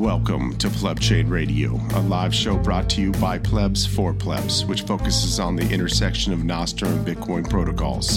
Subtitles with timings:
[0.00, 4.64] Welcome to Pleb Chain Radio, a live show brought to you by plebs for plebs,
[4.64, 8.16] which focuses on the intersection of Nostr and Bitcoin protocols.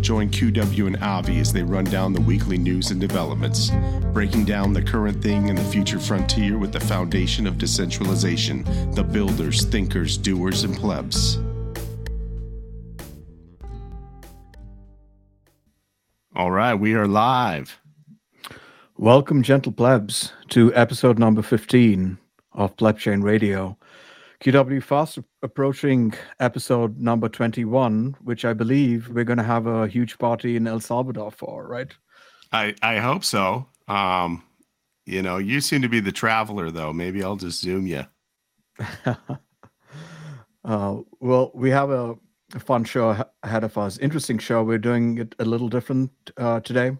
[0.00, 3.70] Join QW and Avi as they run down the weekly news and developments,
[4.12, 9.04] breaking down the current thing and the future frontier with the foundation of decentralization, the
[9.04, 11.38] builders, thinkers, doers, and plebs.
[16.34, 17.79] All right, we are live.
[19.00, 22.18] Welcome, gentle plebs, to episode number 15
[22.52, 23.78] of Pleb Chain Radio.
[24.44, 30.18] QW fast approaching episode number 21, which I believe we're going to have a huge
[30.18, 31.90] party in El Salvador for, right?
[32.52, 33.66] I, I hope so.
[33.88, 34.42] Um,
[35.06, 36.92] you know, you seem to be the traveler, though.
[36.92, 38.04] Maybe I'll just zoom you.
[39.06, 42.16] uh, well, we have a,
[42.54, 43.96] a, fun show ahead of us.
[43.96, 44.62] Interesting show.
[44.62, 46.98] We're doing it a little different uh, today.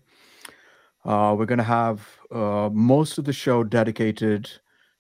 [1.05, 4.51] Uh, we're going to have uh, most of the show dedicated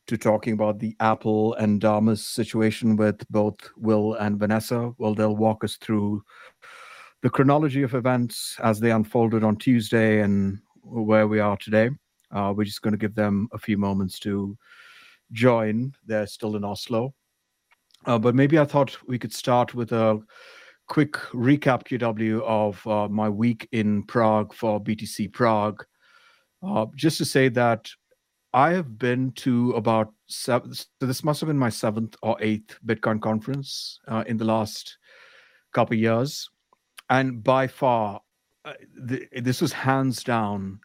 [0.06, 4.92] to talking about the Apple and Damus situation with both Will and Vanessa.
[4.98, 6.22] Well, they'll walk us through
[7.22, 11.90] the chronology of events as they unfolded on Tuesday and where we are today.
[12.32, 14.56] Uh, we're just going to give them a few moments to
[15.32, 15.92] join.
[16.06, 17.14] They're still in Oslo.
[18.06, 20.18] Uh, but maybe I thought we could start with a
[20.88, 25.84] quick recap, QW, of uh, my week in Prague for BTC Prague.
[26.62, 27.90] Uh, just to say that
[28.52, 30.74] I have been to about seven.
[30.74, 34.98] So this must have been my seventh or eighth Bitcoin conference uh, in the last
[35.72, 36.50] couple years,
[37.08, 38.20] and by far,
[38.64, 40.80] uh, the, this was hands down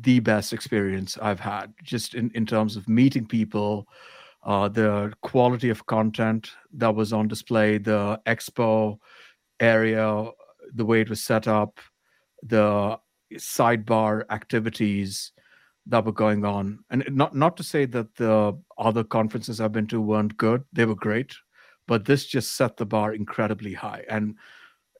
[0.00, 1.74] the best experience I've had.
[1.82, 3.86] Just in in terms of meeting people,
[4.44, 8.98] uh, the quality of content that was on display, the expo
[9.60, 10.30] area,
[10.74, 11.80] the way it was set up,
[12.42, 12.98] the
[13.36, 15.32] sidebar activities
[15.86, 16.78] that were going on.
[16.90, 20.86] And not not to say that the other conferences i've been to weren't good they
[20.86, 21.34] were great
[21.86, 24.04] but this just set the bar incredibly high.
[24.08, 24.36] And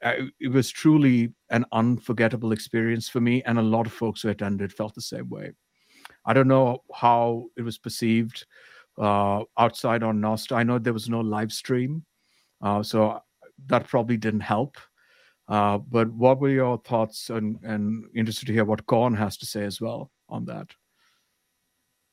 [0.03, 4.29] uh, it was truly an unforgettable experience for me and a lot of folks who
[4.29, 5.53] attended felt the same way.
[6.27, 8.45] I don't know how it was perceived
[8.99, 10.55] uh, outside on Nostr.
[10.55, 12.05] i know there was no live stream
[12.63, 13.21] uh, so
[13.67, 14.77] that probably didn't help
[15.49, 19.47] uh, but what were your thoughts and, and interested to hear what Korn has to
[19.47, 20.69] say as well on that?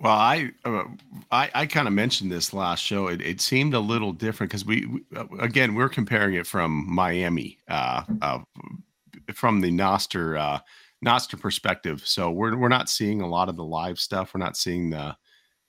[0.02, 0.84] Well, I uh,
[1.30, 3.08] I, I kind of mentioned this last show.
[3.08, 6.92] It, it seemed a little different because we, we, uh, again we're comparing it from
[6.92, 8.40] Miami, uh, uh,
[9.32, 10.60] from the Nostr uh,
[11.06, 12.02] Nostr perspective.
[12.04, 14.34] So we're we're not seeing a lot of the live stuff.
[14.34, 15.16] We're not seeing the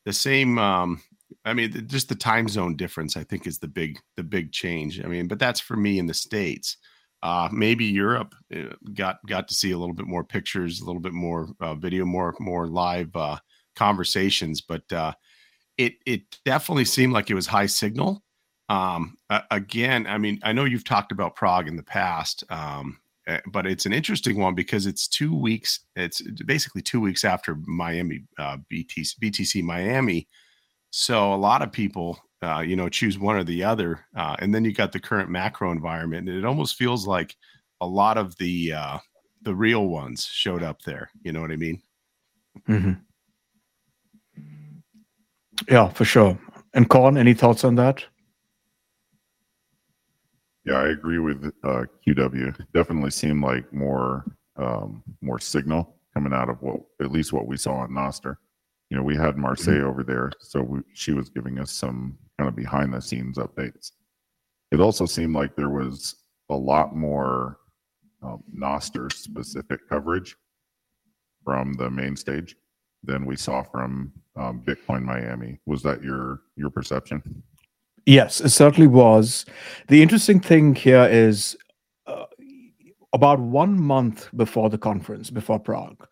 [0.07, 0.59] the same.
[0.59, 1.03] Um,
[1.45, 3.19] I mean, just the time zone difference.
[3.19, 5.05] I think is the big the big change.
[5.05, 6.79] I mean, but that's for me in the states.
[7.23, 11.01] Uh, maybe Europe uh, got got to see a little bit more pictures, a little
[11.01, 13.37] bit more uh, video, more more live uh,
[13.77, 14.61] conversations.
[14.61, 15.13] But uh,
[15.79, 18.23] it it definitely seemed like it was high signal.
[18.69, 19.17] Um,
[19.51, 23.67] again, I mean, I know you've talked about Prague in the past, um, eh, but
[23.67, 25.81] it's an interesting one because it's two weeks.
[25.95, 30.27] It's basically two weeks after Miami uh, BTC, BTC Miami.
[30.91, 34.05] So a lot of people uh, you know, choose one or the other.
[34.17, 36.29] Uh, and then you got the current macro environment.
[36.29, 37.37] And it almost feels like
[37.81, 38.99] a lot of the uh,
[39.43, 41.11] the real ones showed up there.
[41.23, 41.83] You know what I mean?
[42.69, 42.93] Mm-hmm.
[45.69, 46.39] Yeah, for sure.
[46.75, 48.05] And Korn, any thoughts on that?
[50.65, 52.57] Yeah, I agree with uh, QW.
[52.73, 54.25] Definitely seemed like more
[54.57, 58.37] um, more signal coming out of what at least what we saw on Nostr.
[58.91, 59.89] You know, we had Marseille mm-hmm.
[59.89, 63.93] over there, so we, she was giving us some kind of behind the scenes updates.
[64.71, 66.17] It also seemed like there was
[66.51, 67.59] a lot more
[68.23, 70.37] um, Nostr specific coverage
[71.45, 72.57] from the main stage
[73.03, 75.59] than we saw from um, Bitcoin Miami.
[75.67, 77.43] Was that your your perception?
[78.07, 79.45] Yes, it certainly was.
[79.89, 81.57] The interesting thing here is
[82.07, 82.25] uh,
[83.13, 86.07] about one month before the conference, before Prague,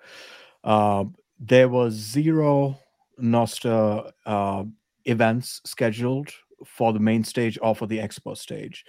[0.64, 1.04] uh,
[1.38, 2.78] there was zero
[3.20, 4.64] Nostr uh,
[5.04, 6.30] events scheduled
[6.64, 8.84] for the main stage or for the expo stage.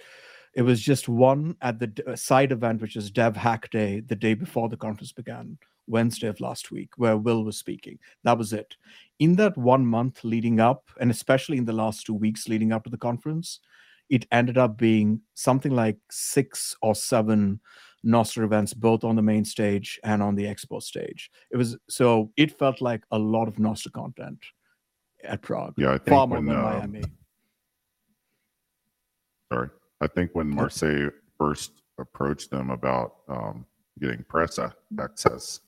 [0.54, 4.16] It was just one at the uh, side event, which is Dev Hack Day, the
[4.16, 7.98] day before the conference began, Wednesday of last week, where Will was speaking.
[8.24, 8.76] That was it.
[9.18, 12.84] In that one month leading up, and especially in the last two weeks leading up
[12.84, 13.60] to the conference,
[14.10, 17.60] it ended up being something like six or seven
[18.04, 21.30] Nostr events, both on the main stage and on the expo stage.
[21.50, 24.44] It was so it felt like a lot of Nostr content
[25.24, 25.74] at Prague.
[25.76, 27.02] Yeah, I think far when, than uh, Miami.
[29.52, 29.68] Sorry,
[30.00, 33.66] I think when Marseille first approached them about um,
[34.00, 34.58] getting press
[34.98, 35.60] access,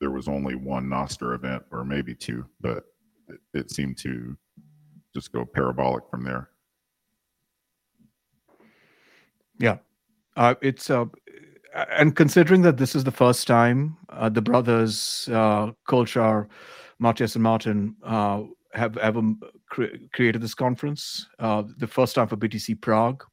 [0.00, 2.84] there was only one Nostr event or maybe two, but
[3.28, 4.36] it, it seemed to
[5.14, 6.50] just go parabolic from there.
[9.58, 9.78] Yeah,
[10.36, 11.06] uh, it's uh,
[11.74, 16.48] and considering that this is the first time uh, the brothers uh, Kollschar,
[16.98, 18.42] Matthias and Martin uh,
[18.74, 19.22] have ever
[19.70, 23.24] cre- created this conference, uh, the first time for BTC Prague,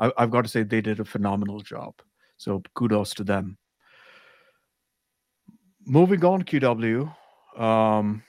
[0.00, 1.94] I- I've got to say they did a phenomenal job.
[2.36, 3.58] So kudos to them.
[5.84, 7.12] Moving on, QW.
[7.56, 8.22] Um,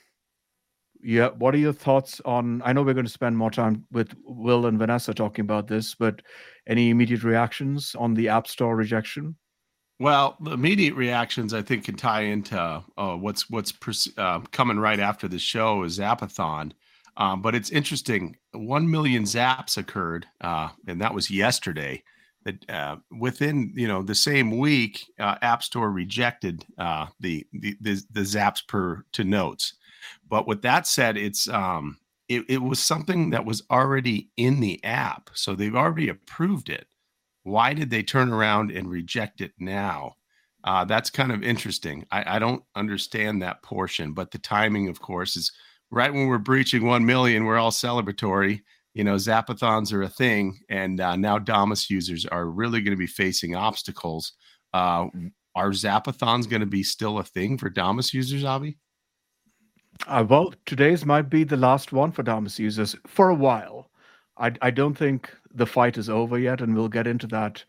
[1.02, 2.62] yeah, what are your thoughts on?
[2.64, 5.94] I know we're going to spend more time with Will and Vanessa talking about this,
[5.94, 6.20] but
[6.66, 9.36] any immediate reactions on the App Store rejection?
[10.00, 13.74] Well, the immediate reactions I think can tie into uh, what's what's
[14.16, 16.72] uh, coming right after the show is Zapathon.
[17.18, 18.36] Um, but it's interesting.
[18.52, 22.02] One million zaps occurred, uh, and that was yesterday.
[22.44, 27.76] That uh, within you know the same week, uh, App Store rejected uh, the, the
[27.82, 29.74] the the zaps per to notes.
[30.26, 34.82] But with that said, it's um, it, it was something that was already in the
[34.82, 36.86] app, so they've already approved it.
[37.50, 40.14] Why did they turn around and reject it now?
[40.62, 42.06] Uh, that's kind of interesting.
[42.10, 45.52] I, I don't understand that portion, but the timing, of course, is
[45.90, 48.60] right when we're breaching 1 million, we're all celebratory.
[48.94, 50.58] You know, Zapathons are a thing.
[50.68, 54.32] And uh, now Damus users are really going to be facing obstacles.
[54.74, 55.06] Uh,
[55.54, 58.78] are Zapathons going to be still a thing for Damus users, Avi?
[60.06, 63.90] Uh, well, today's might be the last one for Damus users for a while.
[64.38, 67.64] I, I don't think the fight is over yet, and we'll get into that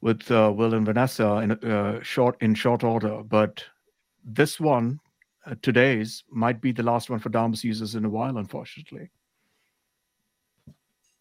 [0.00, 3.22] with uh, Will and Vanessa in uh, short in short order.
[3.22, 3.64] But
[4.24, 5.00] this one,
[5.46, 9.10] uh, today's, might be the last one for Damus users in a while, unfortunately.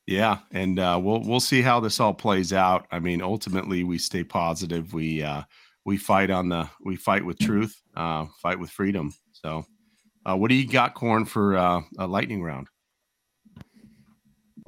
[0.06, 2.88] Yeah, and uh, we'll we'll see how this all plays out.
[2.92, 4.94] I mean, ultimately, we stay positive.
[4.94, 5.44] We uh,
[5.86, 9.14] we fight on the we fight with truth, uh, fight with freedom.
[9.32, 9.66] So.
[10.32, 12.68] What do you got, Corn, for a lightning round?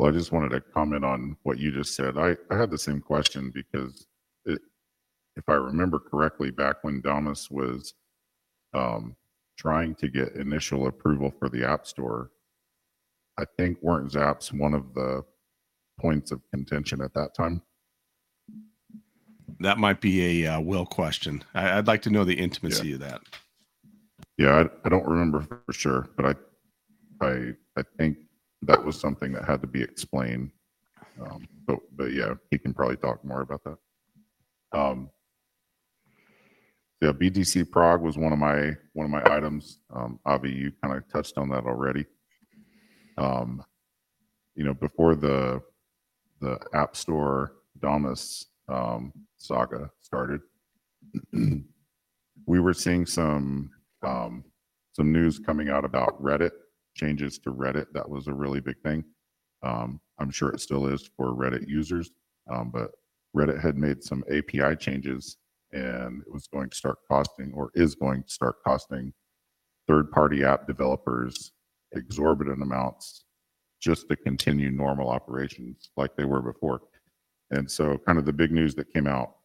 [0.02, 2.18] Well, I just wanted to comment on what you just said.
[2.18, 4.08] I, I had the same question because
[4.46, 4.60] it,
[5.36, 7.94] if I remember correctly, back when Damus was
[8.74, 9.16] um,
[9.60, 12.32] trying to get initial approval for the App Store,
[13.38, 15.24] I think weren't Zaps one of the
[16.00, 17.62] points of contention at that time?
[19.60, 21.44] That might be a uh, will question.
[21.54, 22.94] I, would like to know the intimacy yeah.
[22.96, 23.22] of that.
[24.40, 26.40] Yeah, I, I don't remember for sure, but
[27.22, 28.18] I, I, I think
[28.64, 30.52] that was something that had to be explained.
[31.22, 33.78] Um, but, but yeah, he can probably talk more about that.
[34.74, 35.10] Um,
[37.02, 39.80] yeah, BTC Prague was one of my one of my items.
[39.94, 42.06] Um, Avi, you kind of touched on that already.
[43.18, 43.64] Um,
[44.56, 45.62] you know, before the
[46.42, 50.42] the App Store Damus um, saga started,
[51.34, 53.72] we were seeing some
[54.04, 54.44] um,
[54.94, 56.52] some news coming out about Reddit
[57.02, 57.88] changes to Reddit.
[57.94, 59.04] That was a really big thing.
[59.64, 62.12] Um, I'm sure it still is for Reddit users,
[62.52, 62.92] um, but
[63.36, 65.38] Reddit had made some API changes
[65.72, 69.14] and it was going to start costing or is going to start costing
[69.88, 71.54] third party app developers
[71.94, 73.26] exorbitant amounts
[73.82, 76.82] just to continue normal operations like they were before.
[77.52, 79.36] And so, kind of the big news that came out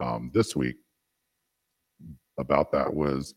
[0.00, 0.76] um, this week
[2.38, 3.34] about that was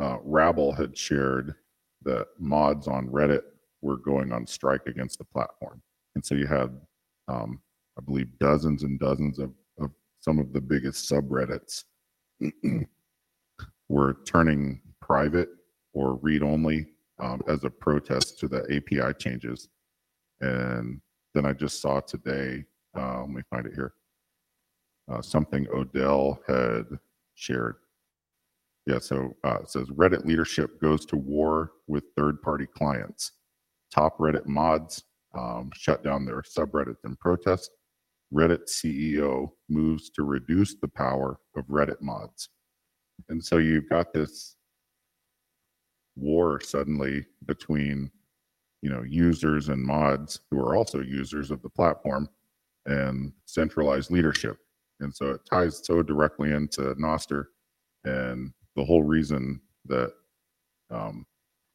[0.00, 1.54] uh, Rabble had shared
[2.02, 3.42] that mods on Reddit
[3.82, 5.82] were going on strike against the platform.
[6.14, 6.78] And so you had,
[7.28, 7.60] um,
[7.98, 9.90] I believe, dozens and dozens of, of
[10.20, 11.84] some of the biggest subreddits
[13.88, 15.48] were turning private
[15.92, 16.86] or read only
[17.20, 19.68] um, as a protest to the API changes.
[20.40, 21.00] And
[21.34, 22.64] then I just saw today,
[22.96, 23.94] uh, let me find it here,
[25.10, 26.84] uh, something Odell had
[27.34, 27.76] shared
[28.88, 33.32] yeah, so uh, it says Reddit leadership goes to war with third party clients.
[33.94, 35.04] Top Reddit mods
[35.36, 37.70] um, shut down their subreddits in protest.
[38.32, 42.48] Reddit CEO moves to reduce the power of Reddit mods.
[43.28, 44.56] And so you've got this
[46.16, 48.10] war suddenly between
[48.80, 52.26] you know users and mods who are also users of the platform
[52.86, 54.56] and centralized leadership
[55.00, 57.44] and so it ties so directly into Nostr
[58.04, 60.12] and the whole reason that
[60.90, 61.26] um,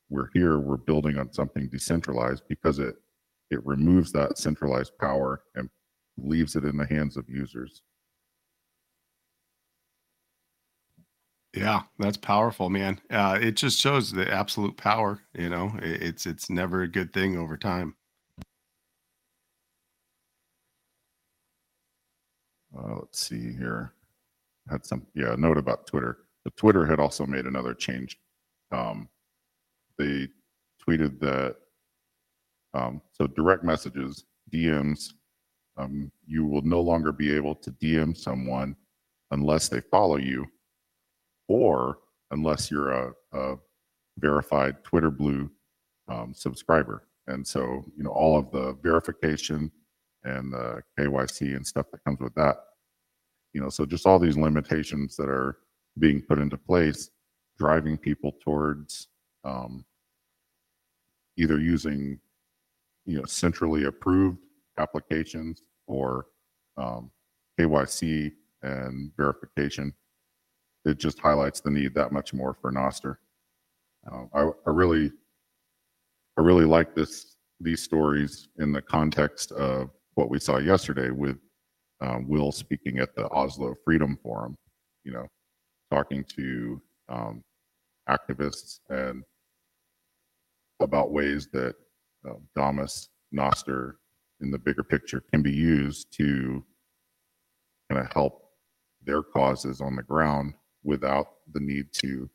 [0.09, 2.95] we're here, we're building on something decentralized because it
[3.51, 5.69] it removes that centralized power and
[6.17, 7.81] leaves it in the hands of users.
[11.53, 12.99] Yeah, that's powerful, man.
[13.11, 15.21] Uh, it just shows the absolute power.
[15.33, 17.95] You know, it's it's never a good thing over time.
[22.77, 23.93] Uh, let's see here.
[24.69, 26.22] Had some yeah note about Twitter.
[26.51, 28.19] Twitter had also made another change.
[28.71, 29.09] Um,
[29.97, 30.27] they
[30.85, 31.55] tweeted that
[32.73, 35.13] um, so direct messages, DMs,
[35.77, 38.75] um, you will no longer be able to DM someone
[39.31, 40.45] unless they follow you
[41.47, 41.99] or
[42.31, 43.55] unless you're a, a
[44.17, 45.49] verified Twitter Blue
[46.07, 47.07] um, subscriber.
[47.27, 49.71] And so, you know, all of the verification
[50.23, 52.57] and the KYC and stuff that comes with that,
[53.53, 55.57] you know, so just all these limitations that are
[55.99, 57.09] being put into place,
[57.57, 59.07] driving people towards
[59.43, 59.85] um,
[61.37, 62.19] either using,
[63.05, 64.39] you know, centrally approved
[64.77, 66.27] applications or
[66.77, 67.11] um,
[67.59, 68.31] KYC
[68.63, 69.93] and verification.
[70.85, 73.17] It just highlights the need that much more for Nostr.
[74.11, 75.11] Uh, I, I really,
[76.37, 81.37] I really like this these stories in the context of what we saw yesterday with
[82.01, 84.57] uh, Will speaking at the Oslo Freedom Forum.
[85.03, 85.27] You know,
[85.93, 87.43] talking to um,
[88.09, 89.23] activists and
[90.81, 91.75] about ways that
[92.29, 93.95] uh, Damus, Nostr,
[94.41, 96.63] in the bigger picture, can be used to
[97.89, 98.43] kind of help
[99.05, 102.29] their causes on the ground without the need to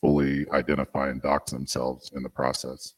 [0.00, 2.94] fully identify and dox themselves in the process.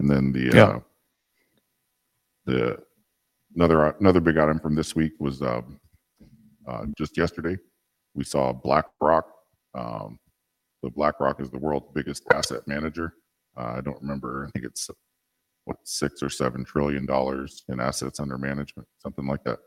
[0.00, 0.72] And then the Yeah.
[0.76, 0.80] uh,
[2.50, 2.78] the
[3.54, 5.80] another another big item from this week was um,
[6.66, 7.56] uh, just yesterday
[8.14, 9.26] we saw BlackRock.
[9.74, 10.18] Um,
[10.82, 13.14] BlackRock is the world's biggest asset manager.
[13.56, 14.46] Uh, I don't remember.
[14.46, 14.88] I think it's
[15.64, 19.58] what six or seven trillion dollars in assets under management, something like that.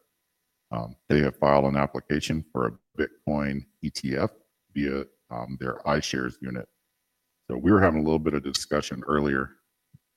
[0.71, 4.29] Um, they have filed an application for a Bitcoin ETF
[4.73, 6.67] via um, their iShares unit.
[7.49, 9.51] So we were having a little bit of discussion earlier,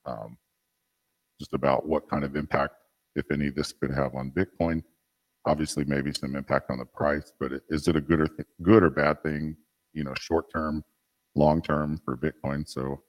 [0.05, 0.37] um,
[1.39, 2.75] just about what kind of impact,
[3.15, 4.83] if any, this could have on Bitcoin.
[5.45, 8.83] Obviously, maybe some impact on the price, but is it a good or th- good
[8.83, 9.55] or bad thing?
[9.93, 10.83] You know, short term,
[11.35, 12.67] long term for Bitcoin.
[12.67, 13.01] So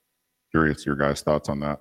[0.50, 1.80] curious your guys' thoughts on that.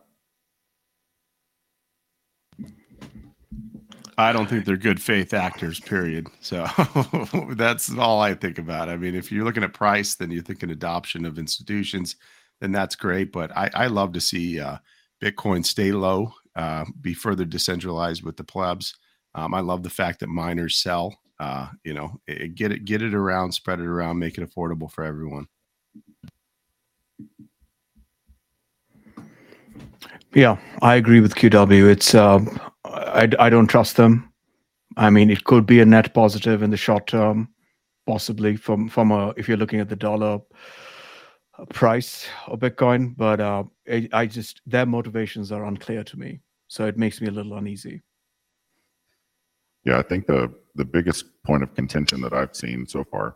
[4.20, 6.28] I don't think they're good faith actors, period.
[6.42, 6.66] So
[7.52, 8.90] that's all I think about.
[8.90, 12.16] I mean, if you're looking at price, then you're thinking adoption of institutions,
[12.60, 13.32] then that's great.
[13.32, 14.78] But I, I love to see uh,
[15.22, 18.96] Bitcoin stay low, uh, be further decentralized with the plebs.
[19.36, 21.18] Um, I love the fact that miners sell.
[21.40, 24.92] Uh, you know, it, get it, get it around, spread it around, make it affordable
[24.92, 25.48] for everyone.
[30.34, 31.90] Yeah, I agree with QW.
[31.90, 34.32] It's um, I I don't trust them.
[34.98, 37.50] I mean, it could be a net positive in the short term,
[38.06, 40.40] possibly from from a if you're looking at the dollar
[41.58, 46.42] uh, price of Bitcoin, but uh, I, I just their motivations are unclear to me,
[46.68, 48.02] so it makes me a little uneasy.
[49.86, 53.36] Yeah, I think the the biggest point of contention that I've seen so far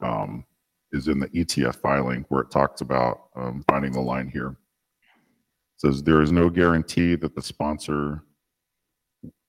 [0.00, 0.44] um,
[0.92, 4.48] is in the ETF filing, where it talks about um, finding the line here.
[4.48, 8.22] It says there is no guarantee that the sponsor.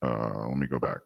[0.02, 1.00] Uh, let me go back.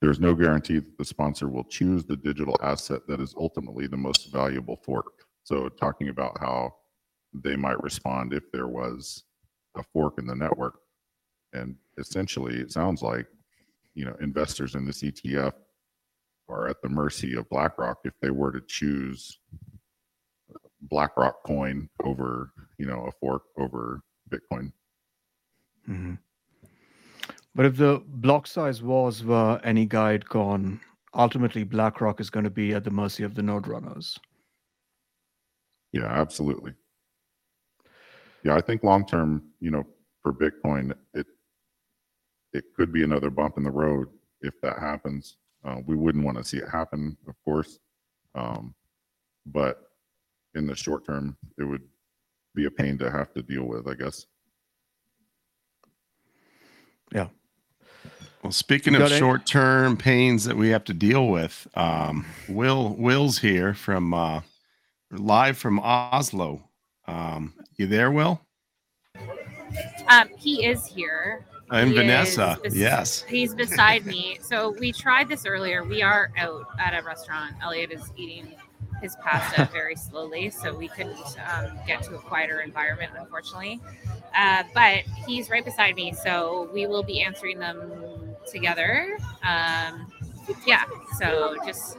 [0.00, 3.86] There is no guarantee that the sponsor will choose the digital asset that is ultimately
[3.86, 5.26] the most valuable fork.
[5.44, 6.74] So, talking about how
[7.42, 9.24] they might respond if there was
[9.76, 10.78] a fork in the network
[11.52, 13.26] and essentially it sounds like
[13.94, 15.52] you know investors in this ETF
[16.48, 19.38] are at the mercy of BlackRock if they were to choose
[20.82, 24.00] BlackRock coin over you know a fork over
[24.30, 24.72] Bitcoin.
[25.88, 26.18] Mhm.
[27.54, 30.80] But if the block size wars were any guide gone,
[31.14, 34.18] ultimately BlackRock is going to be at the mercy of the node runners.
[35.92, 36.74] Yeah, absolutely.
[38.44, 39.84] Yeah, I think long term, you know,
[40.22, 41.26] for Bitcoin, it
[42.52, 44.08] it could be another bump in the road
[44.42, 45.36] if that happens.
[45.64, 47.78] Uh, we wouldn't want to see it happen, of course,
[48.34, 48.74] um,
[49.46, 49.88] but
[50.54, 51.82] in the short term, it would
[52.54, 54.26] be a pain to have to deal with, I guess.
[57.12, 57.28] Yeah.
[58.42, 63.38] Well, speaking of any- short-term pains that we have to deal with, um, Will Will's
[63.38, 64.42] here from uh,
[65.10, 66.68] live from Oslo.
[67.06, 68.40] Um, you there, Will?
[70.08, 71.44] Um, he is here.
[71.70, 73.22] And He Vanessa, bes- yes.
[73.22, 74.38] He's beside me.
[74.42, 75.82] So we tried this earlier.
[75.82, 77.54] We are out at a restaurant.
[77.62, 78.54] Elliot is eating
[79.02, 81.16] his pasta very slowly, so we couldn't
[81.52, 83.80] um, get to a quieter environment, unfortunately.
[84.36, 87.80] Uh, but he's right beside me, so we will be answering them
[88.50, 89.16] together.
[89.42, 90.12] Um,
[90.66, 90.84] yeah,
[91.18, 91.96] so just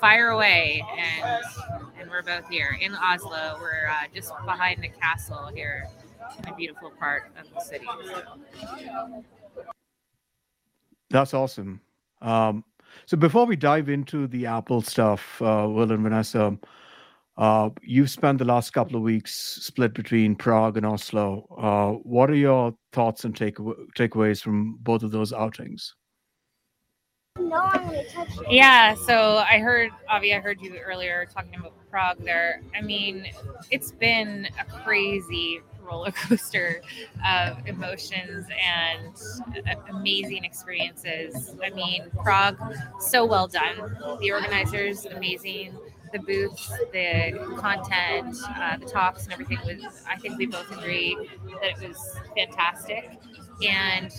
[0.00, 1.42] fire away, and
[1.98, 3.58] and we're both here in Oslo.
[3.60, 5.88] We're uh, just behind the castle here,
[6.38, 7.86] in a beautiful part of the city.
[11.10, 11.80] That's awesome.
[12.20, 12.64] Um,
[13.06, 16.56] So before we dive into the Apple stuff, uh, Will and Vanessa,
[17.36, 21.46] uh, you've spent the last couple of weeks split between Prague and Oslo.
[21.58, 23.56] Uh, what are your thoughts and take,
[23.96, 25.94] takeaways from both of those outings?
[28.48, 32.62] Yeah, so I heard Avi, I heard you earlier talking about Prague there.
[32.74, 33.28] I mean,
[33.70, 36.82] it's been a crazy roller coaster
[37.26, 39.14] of emotions and
[39.90, 41.54] amazing experiences.
[41.64, 42.58] I mean, Prague,
[43.00, 43.96] so well done.
[44.20, 45.76] The organizers, amazing.
[46.12, 51.16] The booths, the content, uh, the talks, and everything was, I think we both agree
[51.62, 53.18] that it was fantastic
[53.66, 54.10] and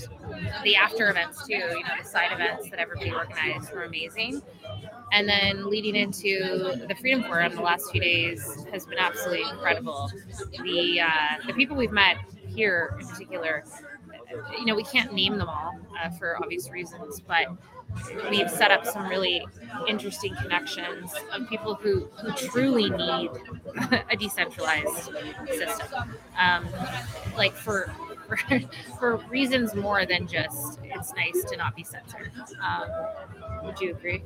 [0.63, 4.41] the after events too you know the side events that everybody organized were amazing.
[5.11, 10.09] And then leading into the freedom forum the last few days has been absolutely incredible.
[10.63, 13.63] The uh, the people we've met here in particular
[14.57, 17.47] you know we can't name them all uh, for obvious reasons but
[18.29, 19.45] we've set up some really
[19.87, 23.29] interesting connections of people who, who truly need
[24.11, 25.11] a decentralized
[25.47, 26.15] system.
[26.37, 26.67] Um,
[27.37, 27.91] like for
[28.37, 28.59] for,
[28.99, 32.31] for reasons more than just it's nice to not be censored.
[32.61, 32.89] Um,
[33.63, 34.23] would you agree?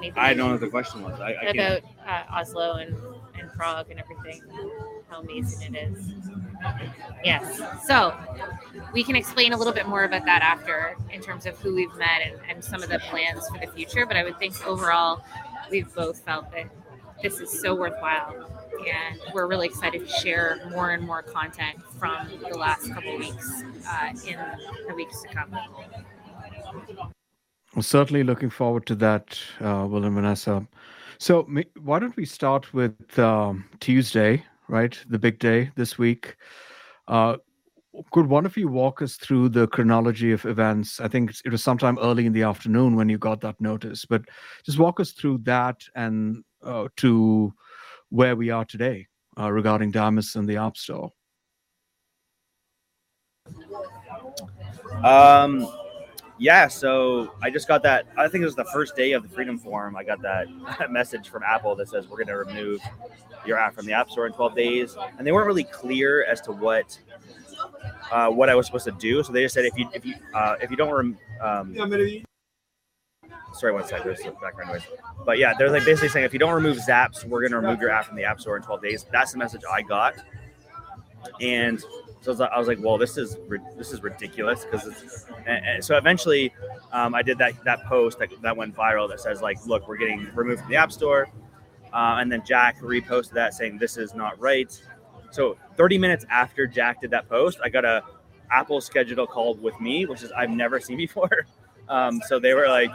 [0.00, 1.20] Maybe I don't know what the question was.
[1.20, 2.96] I, I about uh, Oslo and,
[3.38, 4.42] and Prague and everything,
[5.08, 6.12] how amazing it is.
[7.24, 7.60] Yes.
[7.86, 8.16] So
[8.92, 11.94] we can explain a little bit more about that after in terms of who we've
[11.94, 14.04] met and, and some of the plans for the future.
[14.04, 15.24] But I would think overall,
[15.70, 16.66] we've both felt that
[17.22, 18.52] this is so worthwhile
[18.86, 23.62] and we're really excited to share more and more content from the last couple weeks
[23.88, 24.38] uh, in
[24.88, 25.56] the weeks to come.
[27.74, 30.66] Well, certainly looking forward to that, uh, Will and Vanessa.
[31.18, 31.48] So,
[31.80, 34.98] why don't we start with um, Tuesday, right?
[35.08, 36.36] The big day this week.
[37.06, 37.36] Uh,
[38.10, 41.00] could one of you walk us through the chronology of events?
[41.00, 44.22] I think it was sometime early in the afternoon when you got that notice, but
[44.64, 47.52] just walk us through that and uh, to
[48.08, 49.06] where we are today
[49.38, 51.12] uh, regarding Damus and the App Store?
[55.02, 55.66] Um,
[56.38, 58.06] yeah, so I just got that.
[58.16, 59.96] I think it was the first day of the Freedom Forum.
[59.96, 60.46] I got that
[60.90, 62.80] message from Apple that says we're going to remove
[63.46, 66.40] your app from the App Store in 12 days, and they weren't really clear as
[66.42, 66.98] to what
[68.10, 69.22] uh, what I was supposed to do.
[69.22, 71.72] So they just said if you if you uh, if you don't rem- um,
[73.54, 74.06] sorry, one second.
[74.06, 74.82] There's some background noise.
[75.24, 77.80] But yeah, they're like basically saying if you don't remove Zaps, we're going to remove
[77.80, 79.06] your app from the App Store in 12 days.
[79.12, 80.14] That's the message I got.
[81.40, 81.82] And
[82.20, 83.36] so I was like, well, this is
[83.76, 85.26] this is ridiculous because it's.
[85.46, 86.52] And, and so eventually,
[86.92, 89.96] um, I did that that post that, that went viral that says like, look, we're
[89.96, 91.28] getting removed from the App Store.
[91.92, 94.80] Uh, and then Jack reposted that saying this is not right.
[95.32, 98.02] So 30 minutes after Jack did that post, I got a
[98.50, 101.46] Apple scheduled call with me, which is I've never seen before.
[101.88, 102.90] Um, so they were like,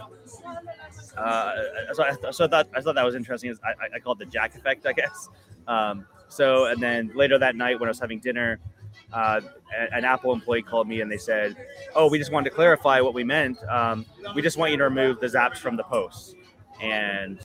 [1.17, 1.51] uh,
[1.93, 3.57] so, I, so I thought I thought that was interesting.
[3.63, 5.29] I, I called the Jack effect, I guess.
[5.67, 8.59] Um, so and then later that night when I was having dinner,
[9.11, 9.41] uh,
[9.91, 11.55] an Apple employee called me and they said,
[11.95, 13.57] "Oh, we just wanted to clarify what we meant.
[13.67, 16.35] Um, we just want you to remove the Zaps from the posts."
[16.81, 17.39] And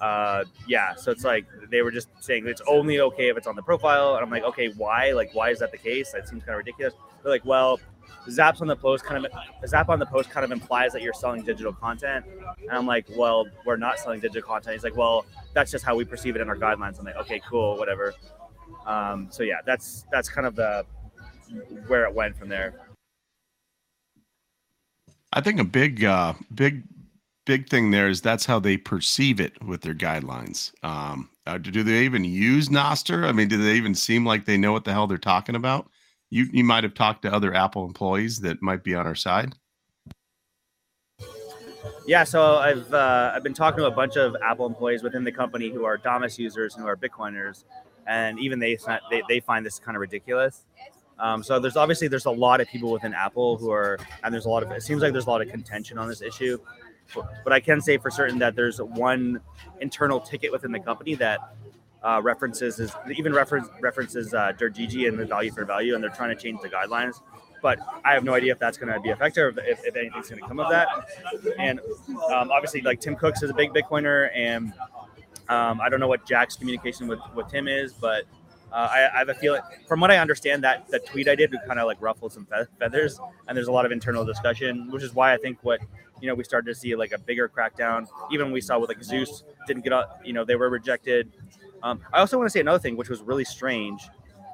[0.00, 3.56] uh, yeah, so it's like they were just saying it's only okay if it's on
[3.56, 5.12] the profile, and I'm like, okay, why?
[5.12, 6.12] Like, why is that the case?
[6.12, 6.94] That seems kind of ridiculous.
[7.22, 7.80] They're like, well,
[8.28, 9.32] zaps on the post kind of
[9.66, 12.24] zap on the post kind of implies that you're selling digital content
[12.60, 15.96] and i'm like well we're not selling digital content he's like well that's just how
[15.96, 18.14] we perceive it in our guidelines i'm like okay cool whatever
[18.86, 20.84] um, so yeah that's that's kind of the
[21.86, 22.74] where it went from there
[25.32, 26.82] i think a big uh big
[27.48, 31.82] big thing there is that's how they perceive it with their guidelines um uh, do
[31.82, 33.26] they even use Nostr?
[33.26, 35.88] I mean, do they even seem like they know what the hell they're talking about?
[36.30, 39.54] you you might have talked to other Apple employees that might be on our side.
[42.06, 45.32] Yeah, so I've uh, I've been talking to a bunch of Apple employees within the
[45.32, 47.64] company who are Damus users and who are Bitcoiners,
[48.06, 48.78] and even they
[49.10, 50.64] they, they find this kind of ridiculous.
[51.18, 54.46] Um, so there's obviously there's a lot of people within Apple who are, and there's
[54.46, 56.58] a lot of it seems like there's a lot of contention on this issue.
[57.44, 59.40] But I can say for certain that there's one
[59.80, 61.38] internal ticket within the company that
[62.02, 66.34] uh, references is even reference references uh, and the value for value, and they're trying
[66.36, 67.20] to change the guidelines.
[67.60, 70.40] But I have no idea if that's going to be effective, if, if anything's going
[70.40, 70.88] to come of that.
[71.58, 71.80] And
[72.32, 74.72] um, obviously, like Tim Cooks is a big Bitcoiner, and
[75.48, 78.24] um, I don't know what Jack's communication with, with Tim is, but
[78.72, 81.54] uh, I, I, have a feeling, from what I understand, that the tweet I did
[81.66, 82.46] kind of like ruffle some
[82.78, 85.80] feathers, and there's a lot of internal discussion, which is why I think what
[86.20, 88.06] you know we started to see like a bigger crackdown.
[88.30, 91.32] Even we saw with like Zeus didn't get up, you know, they were rejected.
[91.82, 94.02] Um, I also want to say another thing, which was really strange.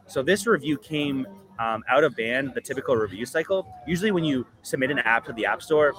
[0.06, 1.26] So this review came
[1.58, 3.66] um, out of band, the typical review cycle.
[3.86, 5.94] Usually, when you submit an app to the App Store,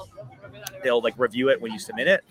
[0.84, 2.23] they'll like review it when you submit it.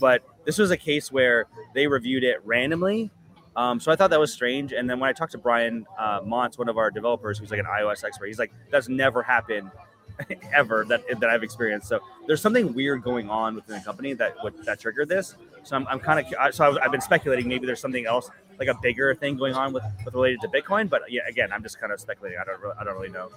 [0.00, 3.10] But this was a case where they reviewed it randomly.
[3.58, 4.72] Um, so I thought that was strange.
[4.72, 7.58] And then when I talked to Brian uh, Montz, one of our developers, who's like
[7.58, 9.72] an iOS expert, he's like, "That's never happened
[10.54, 14.36] ever that that I've experienced." So there's something weird going on within the company that
[14.44, 15.34] would, that triggered this.
[15.64, 18.68] So I'm, I'm kind of so I have been speculating maybe there's something else like
[18.68, 20.88] a bigger thing going on with, with related to Bitcoin.
[20.88, 22.38] But yeah, again, I'm just kind of speculating.
[22.40, 23.28] I don't really, I don't really know.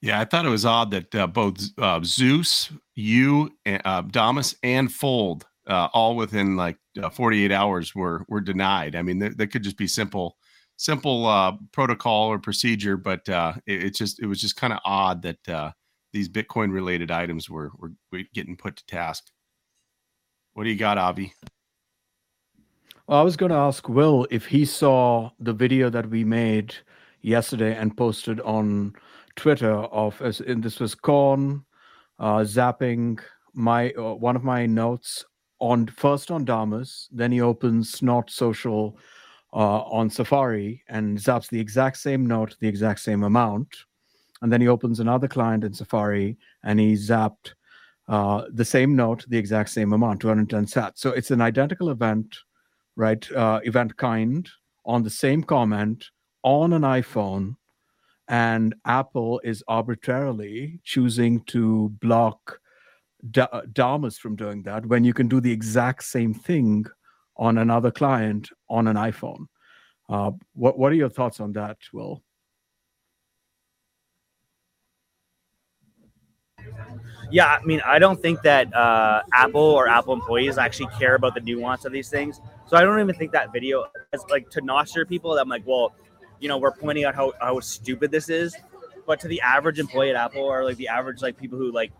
[0.00, 4.92] Yeah, I thought it was odd that uh, both uh, Zeus, you, uh, Damus, and
[4.92, 8.96] Fold, uh, all within like uh, 48 hours, were were denied.
[8.96, 10.36] I mean, that could just be simple,
[10.76, 14.80] simple uh, protocol or procedure, but uh, it, it's just it was just kind of
[14.84, 15.72] odd that uh,
[16.12, 19.30] these Bitcoin related items were, were were getting put to task.
[20.54, 21.32] What do you got, Avi?
[23.06, 26.74] Well, I was going to ask Will if he saw the video that we made
[27.22, 28.94] yesterday and posted on
[29.36, 31.64] Twitter of as in this was Corn
[32.18, 33.20] uh, zapping
[33.54, 35.24] my uh, one of my notes
[35.60, 38.98] on first on Damus, then he opens Snort Social
[39.52, 43.84] uh, on Safari and zaps the exact same note, the exact same amount,
[44.42, 47.54] and then he opens another client in Safari and he zapped
[48.08, 50.98] uh, the same note, the exact same amount, 210 sats.
[50.98, 52.38] So it's an identical event
[52.98, 53.30] right?
[53.30, 54.50] Uh, event kind
[54.84, 56.10] on the same comment
[56.42, 57.54] on an iPhone,
[58.26, 62.60] and Apple is arbitrarily choosing to block
[63.30, 66.86] da- Damus from doing that when you can do the exact same thing
[67.36, 69.46] on another client on an iPhone.
[70.08, 72.22] Uh, what What are your thoughts on that, Will?
[77.30, 81.34] Yeah, I mean, I don't think that uh, Apple or Apple employees actually care about
[81.34, 82.40] the nuance of these things.
[82.66, 85.34] So I don't even think that video is like to Nostr people.
[85.34, 85.94] That I'm like, well,
[86.40, 88.56] you know, we're pointing out how, how stupid this is.
[89.06, 91.92] But to the average employee at Apple or like the average like people who like,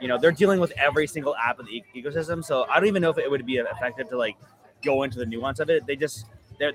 [0.00, 2.44] you know, they're dealing with every single app in the ecosystem.
[2.44, 4.36] So I don't even know if it would be effective to like
[4.82, 5.86] go into the nuance of it.
[5.86, 6.26] They just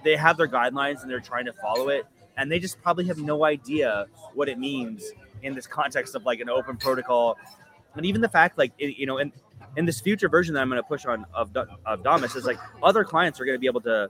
[0.03, 2.05] they have their guidelines and they're trying to follow it,
[2.37, 5.11] and they just probably have no idea what it means
[5.43, 7.37] in this context of like an open protocol
[7.95, 9.31] and even the fact like you know in
[9.77, 12.57] in this future version that i'm going to push on of, of damus is like
[12.83, 14.07] other clients are going to be able to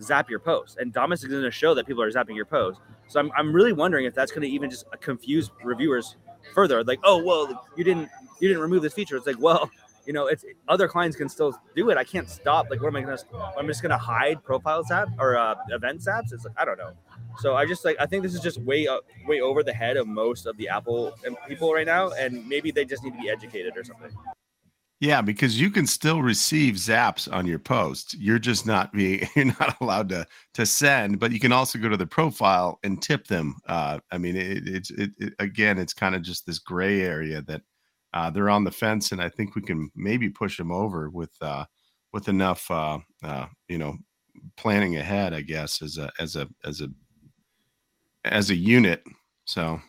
[0.00, 2.80] zap your post and damus is going to show that people are zapping your post
[3.08, 6.16] so i'm, I'm really wondering if that's going to even just confuse reviewers
[6.50, 6.82] further.
[6.84, 8.08] Like oh well you didn't
[8.40, 9.16] you didn't remove this feature.
[9.16, 9.70] It's like well
[10.06, 11.96] you know it's other clients can still do it.
[11.96, 13.18] I can't stop like what am i to
[13.58, 16.92] i'm just to hide profile zap or uh, event zaps it's like i don't know.
[17.38, 19.96] So I just like I think this is just way up, way over the head
[19.96, 21.14] of most of the Apple
[21.48, 24.10] people right now, and maybe they just need to be educated or something.
[25.00, 28.14] Yeah, because you can still receive zaps on your post.
[28.18, 31.88] You're just not being you're not allowed to to send, but you can also go
[31.88, 33.56] to the profile and tip them.
[33.66, 37.40] Uh, I mean, it, it's it, it, again, it's kind of just this gray area
[37.42, 37.62] that
[38.12, 41.32] uh, they're on the fence, and I think we can maybe push them over with
[41.40, 41.64] uh,
[42.12, 43.96] with enough uh, uh, you know
[44.58, 45.32] planning ahead.
[45.32, 46.88] I guess as a as a as a
[48.24, 49.02] as a unit.
[49.44, 49.80] So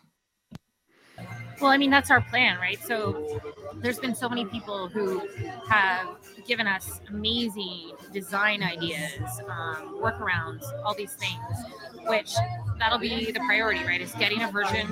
[1.62, 2.82] well, I mean, that's our plan, right?
[2.84, 3.39] So
[3.76, 5.21] there's been so many people who
[5.67, 6.08] have
[6.47, 11.39] given us amazing design ideas, um, workarounds, all these things,
[12.08, 12.34] which
[12.82, 14.02] that'll be the priority, right?
[14.02, 14.88] Is getting a version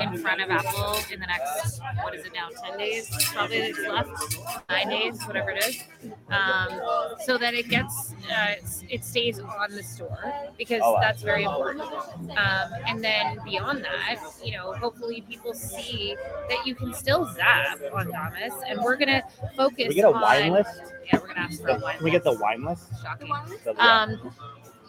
[0.00, 3.10] in front of Apple in the next, what is it now, 10 days?
[3.32, 4.38] Probably it's left,
[4.70, 5.82] nine days, whatever it is.
[6.30, 6.80] Um,
[7.24, 8.54] so that it gets, uh,
[8.88, 11.82] it stays on the store because oh, that's very important.
[11.82, 16.16] Um, and then beyond that, you know, hopefully people see
[16.48, 19.22] that you can still zap on Damus, and we're gonna
[19.56, 19.88] focus.
[19.88, 20.70] we get a on, wine list.
[21.06, 21.96] Yeah, we're gonna ask for a wine.
[21.96, 22.84] Can we get the wine list?
[23.02, 23.32] Shocking.
[23.78, 24.32] Um,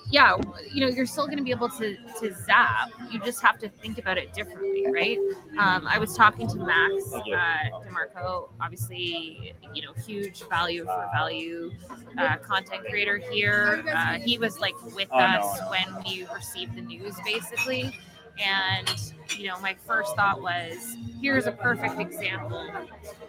[0.09, 0.37] yeah,
[0.71, 2.91] you know, you're still going to be able to to zap.
[3.11, 5.17] You just have to think about it differently, right?
[5.57, 11.71] Um, I was talking to Max uh, DeMarco, obviously, you know, huge value for value
[12.17, 13.83] uh, content creator here.
[13.93, 15.71] Uh, he was like with oh, us no, no.
[15.71, 17.97] when we received the news, basically.
[18.43, 22.67] And, you know, my first thought was here's a perfect example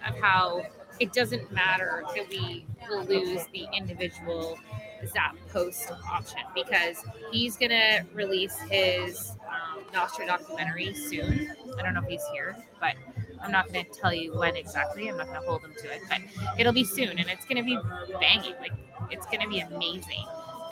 [0.07, 0.63] of how
[1.01, 4.59] it doesn't matter that we will lose the individual
[5.07, 11.55] Zap post option because he's to release his um, Nostr documentary soon.
[11.79, 12.95] I don't know if he's here, but
[13.43, 15.09] I'm not to tell you when exactly.
[15.09, 16.21] I'm not to hold him to it, but
[16.59, 17.79] it'll be soon and it's to be
[18.21, 18.55] banging.
[18.61, 18.73] Like,
[19.11, 20.25] it's to be amazing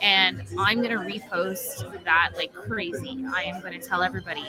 [0.03, 3.25] and I'm to repost that like crazy.
[3.33, 4.43] I am to tell everybody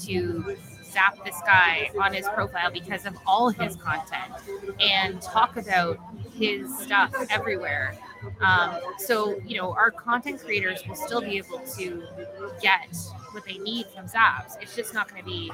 [0.00, 4.32] to zap this guy on his profile because of all his content
[4.80, 5.98] and talk about
[6.38, 7.98] his stuff everywhere.
[8.40, 12.02] Um, so, you know, our content creators will still be able to
[12.60, 12.96] get
[13.32, 14.60] what they need from Zaps.
[14.60, 15.50] It's just not going to be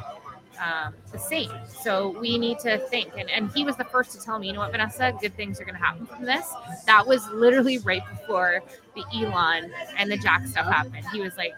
[0.58, 1.50] um, the same.
[1.68, 3.12] So we need to think.
[3.16, 5.60] And, and he was the first to tell me, you know what, Vanessa, good things
[5.60, 6.52] are going to happen from this.
[6.86, 8.62] That was literally right before
[8.94, 11.04] the Elon and the Jack stuff happened.
[11.12, 11.52] He was like,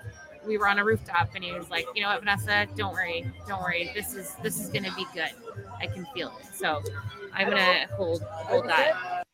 [0.47, 3.31] we were on a rooftop and he was like, you know what, Vanessa, don't worry,
[3.47, 3.91] don't worry.
[3.95, 5.31] This is this is gonna be good.
[5.79, 6.55] I can feel it.
[6.55, 6.83] So
[7.35, 9.28] I'm gonna hold hold that.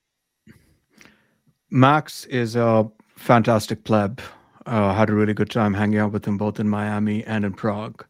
[1.74, 4.20] Max is a fantastic pleb.
[4.64, 7.52] Uh, had a really good time hanging out with him both in Miami and in
[7.52, 8.06] Prague.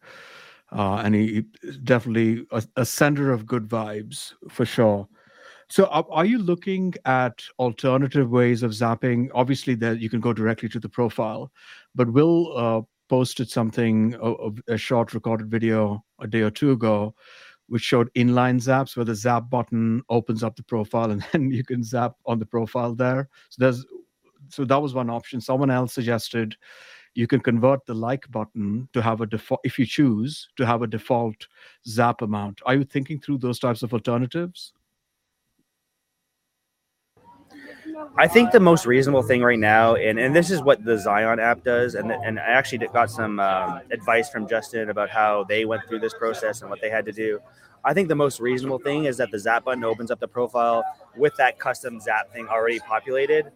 [0.70, 1.46] Uh, and he
[1.82, 5.08] definitely a, a sender of good vibes for sure.
[5.70, 9.30] So, are, are, you looking at alternative ways of zapping?
[9.32, 11.50] Obviously, that you can go directly to the profile,
[11.94, 17.14] but Will uh, posted something, a, a, short recorded video a day or two ago,
[17.68, 21.64] which showed inline zaps where the zap button opens up the profile and then you
[21.64, 23.28] can zap on the profile there.
[23.48, 23.84] So there's,
[24.48, 25.40] so that was one option.
[25.40, 26.56] Someone else suggested
[27.14, 30.82] you can convert the like button to have a default, if you choose to have
[30.82, 31.46] a default
[31.86, 32.60] zap amount.
[32.66, 34.73] Are you thinking through those types of alternatives?
[38.16, 41.40] I think the most reasonable thing right now, and, and this is what the Zion
[41.40, 45.64] app does, and and I actually got some um, advice from Justin about how they
[45.64, 47.40] went through this process and what they had to do.
[47.84, 50.84] I think the most reasonable thing is that the Zap button opens up the profile
[51.16, 53.50] with that custom Zap thing already populated,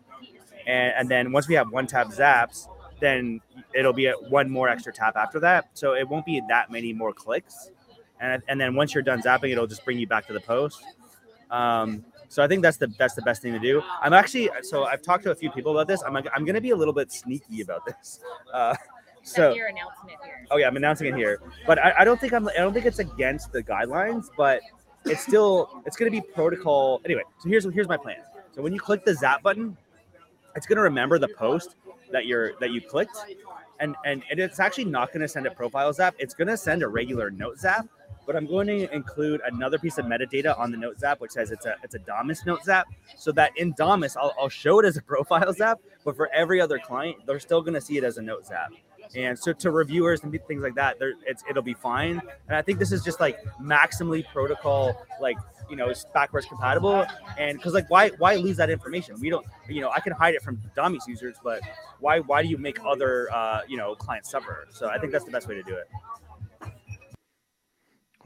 [0.67, 2.69] and and then once we have one tap Zaps,
[3.01, 3.41] then
[3.75, 7.13] it'll be one more extra tap after that, so it won't be that many more
[7.13, 7.71] clicks,
[8.21, 10.83] and and then once you're done zapping, it'll just bring you back to the post.
[11.51, 13.83] Um, so I think that's the that's the best thing to do.
[14.03, 16.03] I'm actually so I've talked to a few people about this.
[16.03, 18.21] I'm I'm going to be a little bit sneaky about this.
[18.53, 18.75] Uh,
[19.23, 20.47] so you're announcing it here.
[20.51, 21.39] Oh yeah, I'm announcing it here.
[21.67, 24.63] But I, I don't think I'm I don't think it's against the guidelines, but
[25.05, 27.23] it's still it's going to be protocol anyway.
[27.41, 28.17] So here's here's my plan.
[28.55, 29.77] So when you click the zap button,
[30.57, 31.77] it's going to remember the post
[32.11, 33.19] that you're that you clicked,
[33.81, 36.15] and and, and it's actually not going to send a profile zap.
[36.19, 37.87] It's going to send a regular note zap
[38.29, 41.51] but I'm going to include another piece of metadata on the note zap, which says
[41.51, 42.87] it's a it's a Damus note zap,
[43.17, 46.61] so that in Damus I'll, I'll show it as a profile zap, but for every
[46.61, 48.71] other client, they're still going to see it as a note zap.
[49.17, 52.21] And so to reviewers and things like that, it's it'll be fine.
[52.49, 55.39] And I think this is just like maximally protocol, like
[55.71, 57.07] you know, backwards compatible.
[57.39, 59.19] And because like why why lose that information?
[59.23, 61.63] We don't you know I can hide it from Damus users, but
[62.01, 64.69] why why do you make other uh, you know clients suffer?
[64.71, 65.89] So I think that's the best way to do it.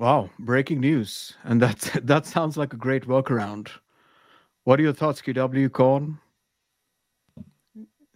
[0.02, 1.34] Wow, breaking news.
[1.44, 3.68] And that that sounds like a great workaround.
[4.64, 6.18] What are your thoughts, QW Corn?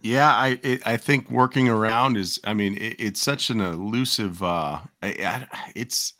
[0.01, 2.41] Yeah, I it, I think working around is.
[2.43, 4.43] I mean, it, it's such an elusive.
[4.43, 6.11] Uh, it's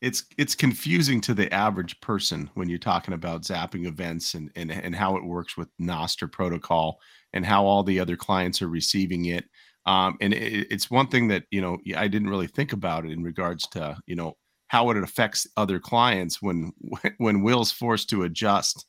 [0.00, 4.72] it's it's confusing to the average person when you're talking about zapping events and and
[4.72, 6.98] and how it works with Nostr protocol
[7.32, 9.44] and how all the other clients are receiving it.
[9.86, 13.12] Um, and it, it's one thing that you know I didn't really think about it
[13.12, 14.34] in regards to you know
[14.68, 16.72] how it affects other clients when
[17.18, 18.86] when Will's forced to adjust,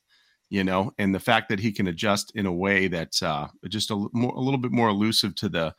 [0.50, 3.90] you know, and the fact that he can adjust in a way that's uh, just
[3.90, 5.74] a, more, a little bit more elusive to the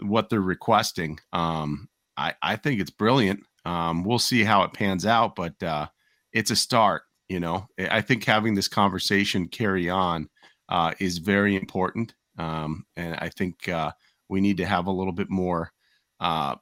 [0.00, 1.18] what they're requesting.
[1.32, 3.40] Um, I I think it's brilliant.
[3.64, 5.86] Um, we'll see how it pans out, but uh,
[6.32, 7.02] it's a start.
[7.28, 10.28] You know, I think having this conversation carry on
[10.68, 13.92] uh, is very important, um, and I think uh,
[14.28, 15.72] we need to have a little bit more
[16.20, 16.56] uh,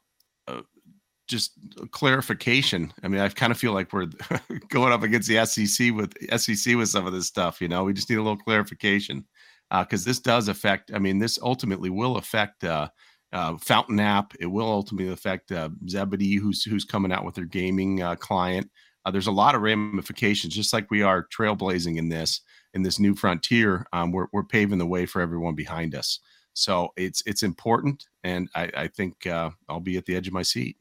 [1.32, 1.58] just
[1.90, 2.92] clarification.
[3.02, 4.06] I mean, I kind of feel like we're
[4.68, 7.60] going up against the SEC with SEC with some of this stuff.
[7.60, 9.24] You know, we just need a little clarification
[9.70, 10.92] because uh, this does affect.
[10.94, 12.88] I mean, this ultimately will affect uh,
[13.32, 14.34] uh, Fountain App.
[14.38, 18.70] It will ultimately affect uh, Zebedee, who's who's coming out with their gaming uh, client.
[19.04, 22.42] Uh, there's a lot of ramifications, just like we are trailblazing in this
[22.74, 23.86] in this new frontier.
[23.92, 26.20] Um, we're we're paving the way for everyone behind us.
[26.52, 30.42] So it's it's important, and I, I think I'll be at the edge of my
[30.42, 30.76] seat.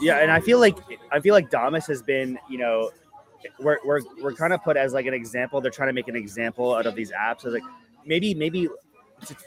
[0.00, 0.76] Yeah, and I feel like
[1.10, 2.90] I feel like Damus has been, you know,
[3.58, 5.60] we're we're we're kind of put as like an example.
[5.60, 7.42] They're trying to make an example out of these apps.
[7.42, 7.62] So like
[8.04, 8.68] maybe maybe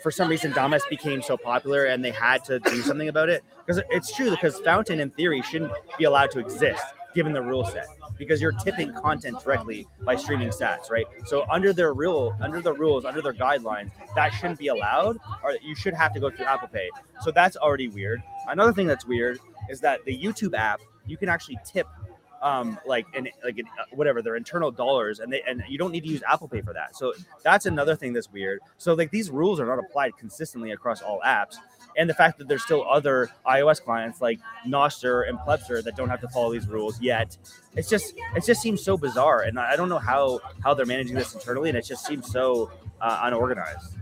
[0.01, 3.43] for some reason Damus became so popular and they had to do something about it
[3.65, 6.83] because it's true because Fountain in theory shouldn't be allowed to exist
[7.17, 7.87] given the rule set
[8.19, 11.07] because you're tipping content directly by streaming sats, right?
[11.25, 15.57] So under their rule, under the rules, under their guidelines, that shouldn't be allowed, or
[15.63, 16.91] you should have to go through Apple Pay.
[17.21, 18.21] So that's already weird.
[18.47, 21.87] Another thing that's weird is that the YouTube app you can actually tip
[22.43, 26.03] um like and like uh, whatever their internal dollars and they and you don't need
[26.03, 29.31] to use apple pay for that so that's another thing that's weird so like these
[29.31, 31.55] rules are not applied consistently across all apps
[31.97, 36.09] and the fact that there's still other ios clients like Nostur and Plebstr that don't
[36.09, 37.37] have to follow these rules yet
[37.75, 41.15] it's just it just seems so bizarre and i don't know how how they're managing
[41.15, 43.97] this internally and it just seems so uh, unorganized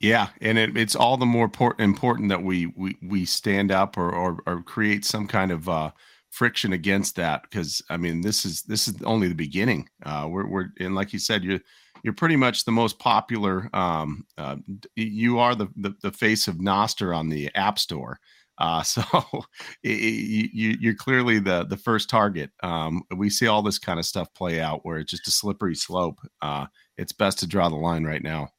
[0.00, 3.96] Yeah, and it, it's all the more port, important that we we we stand up
[3.96, 5.90] or or, or create some kind of uh,
[6.30, 9.88] friction against that because I mean this is this is only the beginning.
[10.04, 11.60] Uh, we're we're and like you said, you're
[12.04, 13.70] you're pretty much the most popular.
[13.72, 14.56] Um, uh,
[14.94, 18.20] you are the, the, the face of Nostr on the App Store.
[18.58, 19.02] Uh, so
[19.82, 22.50] it, you, you're clearly the the first target.
[22.62, 25.74] Um, we see all this kind of stuff play out where it's just a slippery
[25.74, 26.20] slope.
[26.42, 26.66] Uh,
[26.98, 28.50] it's best to draw the line right now.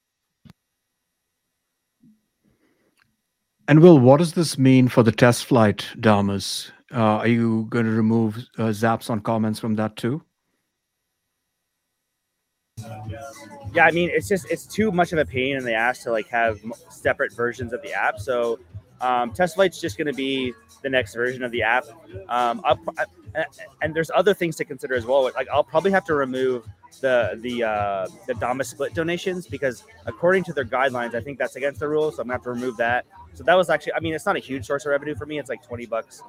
[3.68, 6.72] And Will, what does this mean for the test flight, Damus?
[6.92, 10.24] Uh, are you going to remove uh, zaps on comments from that too?
[13.74, 16.12] Yeah, I mean, it's just it's too much of a pain in the ass to
[16.12, 16.60] like have
[16.90, 18.20] separate versions of the app.
[18.20, 18.60] So
[19.02, 21.86] um, test flight's just going to be the next version of the app.
[22.30, 23.06] Um, I,
[23.82, 25.24] and there's other things to consider as well.
[25.24, 26.66] Like I'll probably have to remove
[27.02, 31.56] the the uh, the Damus split donations because according to their guidelines, I think that's
[31.56, 32.16] against the rules.
[32.16, 33.06] So I'm gonna have to remove that.
[33.34, 35.40] So that was actually, I mean, it's not a huge source of revenue for me.
[35.40, 36.24] It's like 20 bucks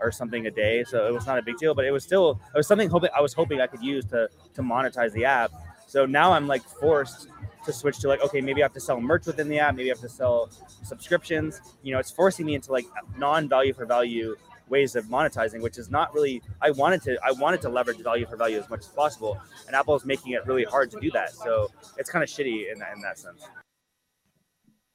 [0.00, 1.74] or something a day, so it was not a big deal.
[1.74, 4.28] But it was still, it was something hoping I was hoping I could use to
[4.54, 5.52] to monetize the app.
[5.86, 7.28] So now I'm like forced
[7.64, 9.90] to switch to like, okay, maybe I have to sell merch within the app, maybe
[9.90, 10.50] I have to sell
[10.82, 11.60] subscriptions.
[11.82, 14.36] You know, it's forcing me into like non-value for value
[14.68, 16.42] ways of monetizing, which is not really.
[16.60, 17.18] I wanted to.
[17.24, 20.32] I wanted to leverage value for value as much as possible, and Apple is making
[20.32, 21.32] it really hard to do that.
[21.32, 23.46] So it's kind of shitty in that in that sense.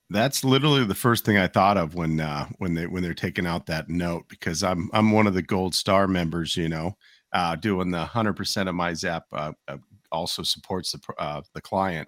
[0.10, 3.48] That's literally the first thing I thought of when uh, when they when they're taking
[3.48, 6.98] out that note because I'm I'm one of the gold star members, you know,
[7.32, 9.78] uh, doing the hundred percent of my Zap uh, uh
[10.12, 12.08] also supports the uh, the client.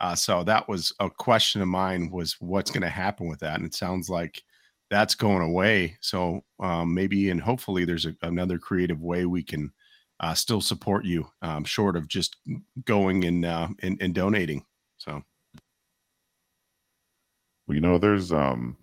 [0.00, 3.56] Uh, so that was a question of mine was what's going to happen with that,
[3.56, 4.42] and it sounds like
[4.90, 5.96] that's going away.
[6.00, 9.72] So um, maybe and hopefully there's a, another creative way we can
[10.34, 12.36] still support you, um, short of just
[12.84, 14.64] going and, and and donating.
[14.96, 15.22] So.
[17.66, 18.76] Well, you know, there's um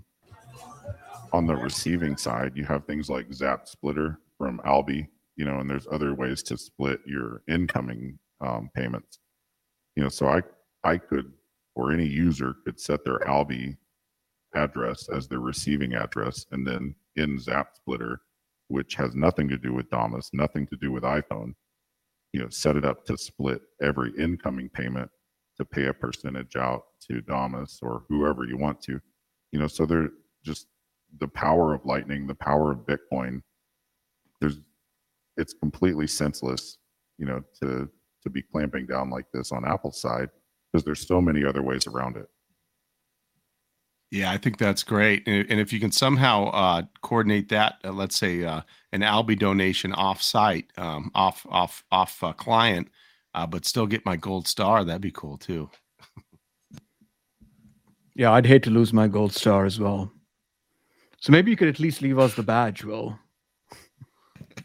[1.34, 5.70] on the receiving side, you have things like Zap Splitter from Alby, you know, and
[5.70, 9.20] there's other ways to split your incoming um, payments.
[9.96, 10.42] You know, so I
[10.84, 11.32] I could
[11.76, 13.78] or any user could set their Alby
[14.56, 18.22] address as their receiving address, and then in Zap Splitter,
[18.68, 21.54] which has nothing to do with Damus, nothing to do with iPhone,
[22.34, 25.10] you know, set it up to split every incoming payment
[25.58, 29.00] to pay a percentage out to Damus or whoever you want to.
[29.52, 30.10] You know, so they're
[30.44, 30.68] just
[31.20, 33.42] the power of Lightning, the power of Bitcoin.
[34.40, 34.62] There's,
[35.38, 36.78] it's completely senseless,
[37.18, 37.90] you know, to
[38.24, 40.30] to be clamping down like this on Apple's side
[40.72, 42.28] because there's so many other ways around it.
[44.12, 45.26] Yeah, I think that's great.
[45.26, 49.36] And, and if you can somehow uh, coordinate that, uh, let's say uh, an Alby
[49.36, 52.90] donation off site, um, off off off uh, client,
[53.34, 55.70] uh, but still get my gold star, that'd be cool too.
[58.14, 60.12] Yeah, I'd hate to lose my gold star as well.
[61.22, 63.18] So maybe you could at least leave us the badge, Will.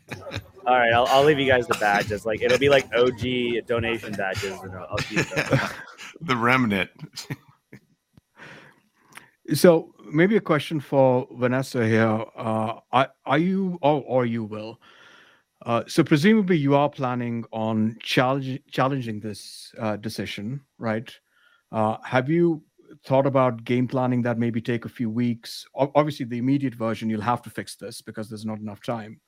[0.66, 2.26] All right, I'll, I'll leave you guys the badges.
[2.26, 5.60] Like it'll be like OG donation badges, and I'll, keep them.
[6.20, 6.90] the remnant.
[9.54, 12.24] so maybe a question for Vanessa here.
[12.36, 14.80] Uh, are, are you or, or you will?
[15.64, 21.16] Uh, so presumably you are planning on challenge, challenging this uh, decision, right?
[21.70, 22.62] Uh, have you
[23.04, 25.64] thought about game planning that maybe take a few weeks.
[25.74, 29.20] Obviously, the immediate version, you'll have to fix this because there's not enough time.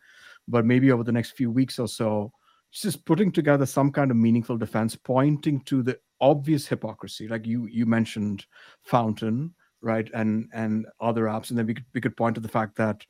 [0.48, 2.32] But maybe over the next few weeks or so,
[2.72, 7.66] just putting together some kind of meaningful defense, pointing to the obvious hypocrisy, like you
[7.66, 8.46] you mentioned,
[8.82, 12.48] Fountain, right, and and other apps, and then we could we could point to the
[12.48, 13.04] fact that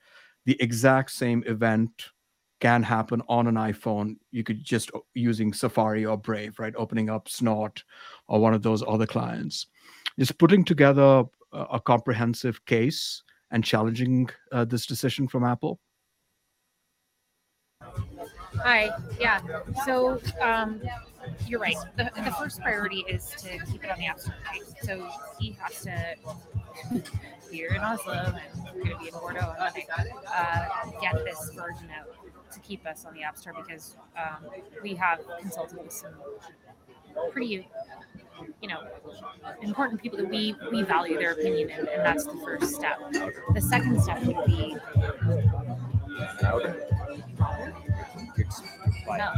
[0.44, 2.10] the exact same event
[2.60, 4.16] can happen on an iPhone.
[4.32, 7.84] You could just using Safari or Brave, right, opening up Snort
[8.26, 9.66] or one of those other clients
[10.18, 15.80] is putting together a, a comprehensive case and challenging uh, this decision from Apple?
[18.62, 18.90] Hi.
[19.20, 19.40] Yeah.
[19.84, 20.80] So um,
[21.46, 21.76] you're right.
[21.96, 24.34] The, the first priority is to keep it on the App Store.
[24.46, 24.62] Right?
[24.82, 26.14] So he has to
[27.50, 28.36] here in Oslo and
[28.74, 29.86] we're going to be in Bordeaux on Monday.
[29.92, 30.66] Uh,
[31.00, 32.08] get this version out
[32.52, 34.50] to keep us on the App Store because um,
[34.82, 36.14] we have consulted with some
[37.32, 37.68] pretty
[38.62, 38.80] you know
[39.62, 42.98] important people that we we value their opinion and, and that's the first step
[43.54, 44.76] the second step would be
[49.16, 49.32] no.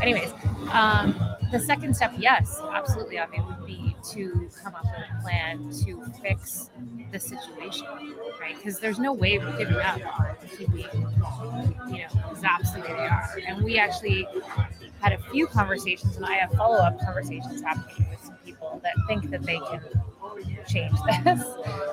[0.00, 0.32] anyways
[0.72, 1.14] um,
[1.50, 5.70] the second step yes absolutely i mean would be to come up with a plan
[5.84, 6.70] to fix
[7.12, 7.86] the situation
[8.40, 10.78] right because there's no way we're giving up on keeping
[11.88, 14.26] you know zaps the way they are and we actually
[15.00, 19.30] had a few conversations and i have follow-up conversations happening with some people that think
[19.30, 19.80] that they can
[20.68, 21.42] change this.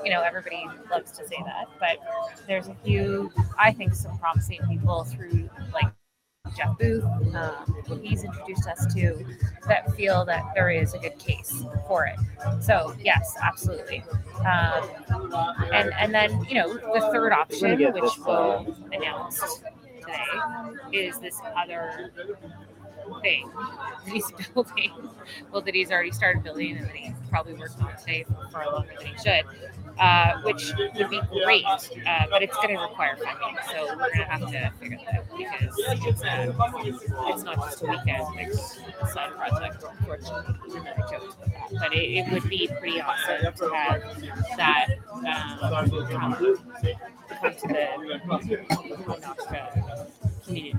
[0.03, 1.97] you know, everybody loves to say that, but
[2.47, 5.87] there's a few, I think, some promising people through like
[6.55, 7.03] Jeff Booth,
[7.35, 9.25] um, who he's introduced us to,
[9.67, 12.17] that feel that there is a good case for it.
[12.61, 14.03] So yes, absolutely.
[14.39, 14.89] Um,
[15.71, 19.61] and and then you know the third option, which we'll announce
[19.99, 20.25] today,
[20.93, 22.11] is this other
[23.21, 24.91] thing that he's building.
[25.51, 28.71] Well, that he's already started building and that he's probably working on today for, for
[28.71, 29.43] longer than he should,
[29.99, 31.65] uh, which would be great.
[31.65, 35.19] Uh, but it's going to require funding, so we're going to have to figure that
[35.19, 36.55] out because it's, a,
[37.29, 38.53] it's not just a weekend like,
[39.09, 40.55] side project, unfortunately.
[41.79, 44.01] But it, it would be pretty awesome to have
[44.57, 46.05] that um, come, to the
[50.45, 50.73] community.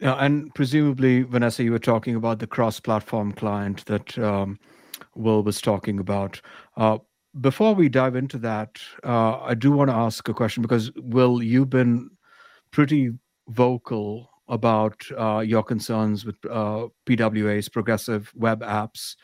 [0.00, 4.58] And presumably, Vanessa, you were talking about the cross-platform client that um,
[5.14, 6.40] Will was talking about.
[6.76, 6.98] Uh,
[7.40, 11.42] before we dive into that, uh, I do want to ask a question because Will,
[11.42, 12.10] you've been
[12.70, 13.10] pretty
[13.48, 19.16] vocal about uh, your concerns with uh, PWA's progressive web apps.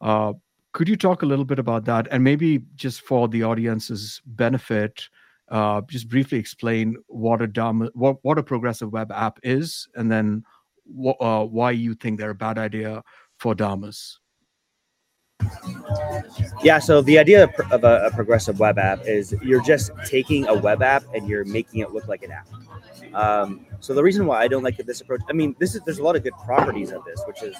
[0.00, 0.34] Uh,
[0.72, 5.08] could you talk a little bit about that, and maybe just for the audience's benefit?
[5.52, 10.10] Uh, just briefly explain what a DOM, what, what a progressive web app is, and
[10.10, 10.42] then
[10.86, 13.02] wh- uh, why you think they're a bad idea
[13.38, 14.18] for Damus.
[16.62, 20.54] Yeah, so the idea of a, a, progressive web app is you're just taking a
[20.54, 22.46] web app and you're making it look like an app.
[23.14, 25.98] Um, so the reason why I don't like this approach, I mean, this is there's
[25.98, 27.56] a lot of good properties of this, which is,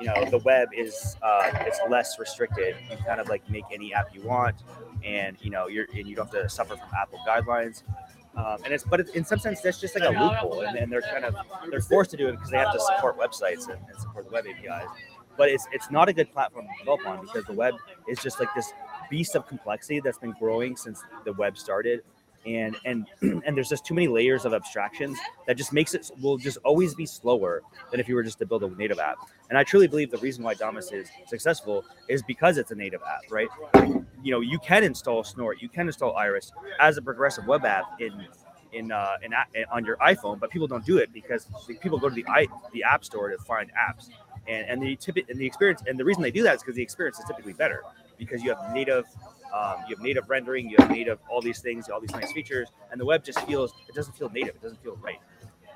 [0.00, 2.76] you know, the web is uh, it's less restricted.
[2.90, 4.56] You kind of like make any app you want
[5.04, 7.82] and you know you're and you don't have to suffer from Apple guidelines.
[8.36, 11.00] Um, and it's but in some sense that's just like a loophole, and, and they're
[11.00, 11.36] kind of
[11.70, 14.32] they're forced to do it because they have to support websites and, and support the
[14.32, 14.88] web APIs.
[15.38, 17.74] But it's it's not a good platform to develop on because the web
[18.08, 18.72] is just like this
[19.08, 22.02] beast of complexity that's been growing since the web started
[22.46, 26.38] and and and there's just too many layers of abstractions that just makes it will
[26.38, 29.16] just always be slower than if you were just to build a native app.
[29.48, 33.00] And I truly believe the reason why Damus is successful is because it's a native
[33.02, 33.48] app, right?
[34.22, 38.00] You know, you can install Snort, you can install Iris as a progressive web app
[38.00, 38.26] in
[38.72, 39.32] in uh, in,
[39.70, 41.48] on your iPhone, but people don't do it because
[41.80, 44.08] people go to the i the App Store to find apps,
[44.48, 46.76] and and the tip and the experience and the reason they do that is because
[46.76, 47.82] the experience is typically better
[48.18, 49.04] because you have native
[49.54, 52.68] um, you have native rendering, you have native all these things, all these nice features,
[52.90, 55.20] and the web just feels it doesn't feel native, it doesn't feel right.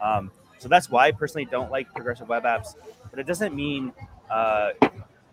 [0.02, 2.74] Um, so that's why I personally don't like progressive web apps,
[3.10, 3.92] but it doesn't mean
[4.30, 4.72] uh,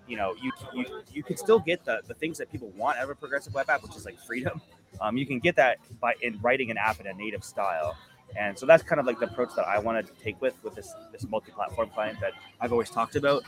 [0.08, 3.06] you know you you you can still get the the things that people want out
[3.06, 4.62] of a progressive web app, which is like freedom.
[5.00, 7.96] Um, you can get that by in writing an app in a native style.
[8.36, 10.76] And so that's kind of like the approach that I wanted to take with with
[10.76, 13.44] this this multi-platform client that I've always talked about.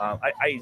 [0.00, 0.60] Um, I, I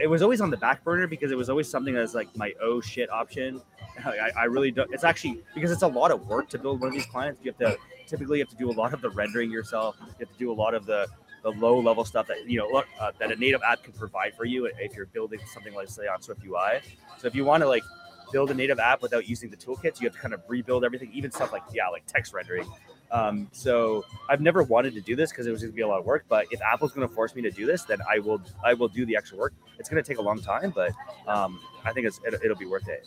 [0.00, 2.52] it was always on the back burner because it was always something that's like my
[2.60, 3.60] oh shit option.
[4.04, 4.92] I, I, really don't.
[4.92, 7.40] It's actually because it's a lot of work to build one of these clients.
[7.44, 9.96] You have to typically you have to do a lot of the rendering yourself.
[10.00, 11.06] You have to do a lot of the
[11.42, 14.44] the low level stuff that you know uh, that a native app can provide for
[14.44, 16.80] you if you're building something like say on Swift UI.
[17.18, 17.84] So if you want to like
[18.32, 21.10] build a native app without using the toolkits, you have to kind of rebuild everything,
[21.12, 22.66] even stuff like yeah, like text rendering.
[23.12, 25.88] Um, so I've never wanted to do this because it was going to be a
[25.88, 26.24] lot of work.
[26.28, 28.42] But if Apple's going to force me to do this, then I will.
[28.64, 29.54] I will do the extra work.
[29.78, 30.92] It's going to take a long time, but
[31.26, 33.06] um, I think it's, it, it'll be worth it.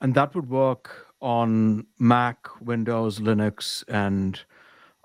[0.00, 4.40] And that would work on Mac, Windows, Linux, and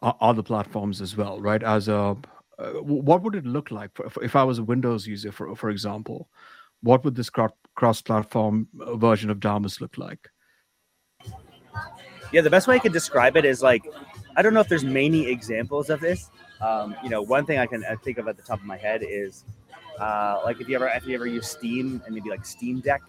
[0.02, 1.62] other platforms as well, right?
[1.62, 2.16] As a
[2.58, 5.70] uh, what would it look like for, if I was a Windows user, for for
[5.70, 6.30] example?
[6.86, 7.30] what would this
[7.76, 10.30] cross-platform uh, version of Damus look like?
[12.32, 13.84] Yeah, the best way I could describe it is like
[14.36, 16.29] I don't know if there's many examples of this.
[16.61, 19.03] Um, you know, one thing I can think of at the top of my head
[19.03, 19.43] is
[19.99, 23.01] uh, like if you ever if you ever use Steam and maybe like Steam Deck,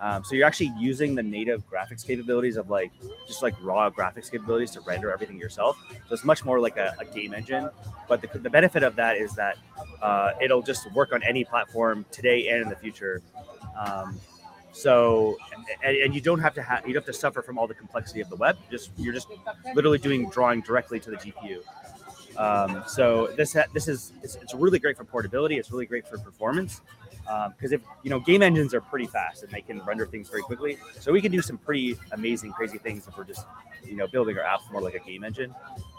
[0.00, 2.92] um, so you're actually using the native graphics capabilities of like
[3.26, 5.78] just like raw graphics capabilities to render everything yourself.
[5.90, 7.70] So it's much more like a, a game engine.
[8.08, 9.56] But the, the, benefit of that is that
[10.02, 13.22] uh, it'll just work on any platform today and in the future.
[13.78, 14.20] Um,
[14.74, 15.38] so
[15.84, 17.74] and, and, you don't have to have you don't have to suffer from all the
[17.74, 18.58] complexity of the web.
[18.70, 19.28] Just you're just
[19.74, 21.60] literally doing drawing directly to the GPU.
[22.36, 25.58] Um, so this this is it's, it's really great for portability.
[25.58, 26.80] It's really great for performance
[27.56, 30.28] because um, if you know game engines are pretty fast and they can render things
[30.28, 33.46] very quickly so we can do some pretty amazing crazy things if we're just
[33.82, 35.54] you know building our apps more like a game engine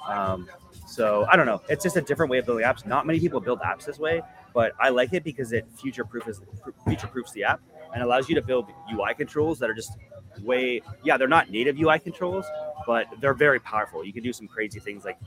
[0.08, 0.48] um,
[0.86, 3.40] so i don't know it's just a different way of building apps not many people
[3.40, 4.22] build apps this way
[4.54, 6.42] but i like it because it future proofs
[6.88, 7.60] future proofs the app
[7.96, 9.98] and allows you to build ui controls that are just
[10.44, 12.46] way yeah they're not native ui controls
[12.86, 15.18] but they're very powerful you can do some crazy things like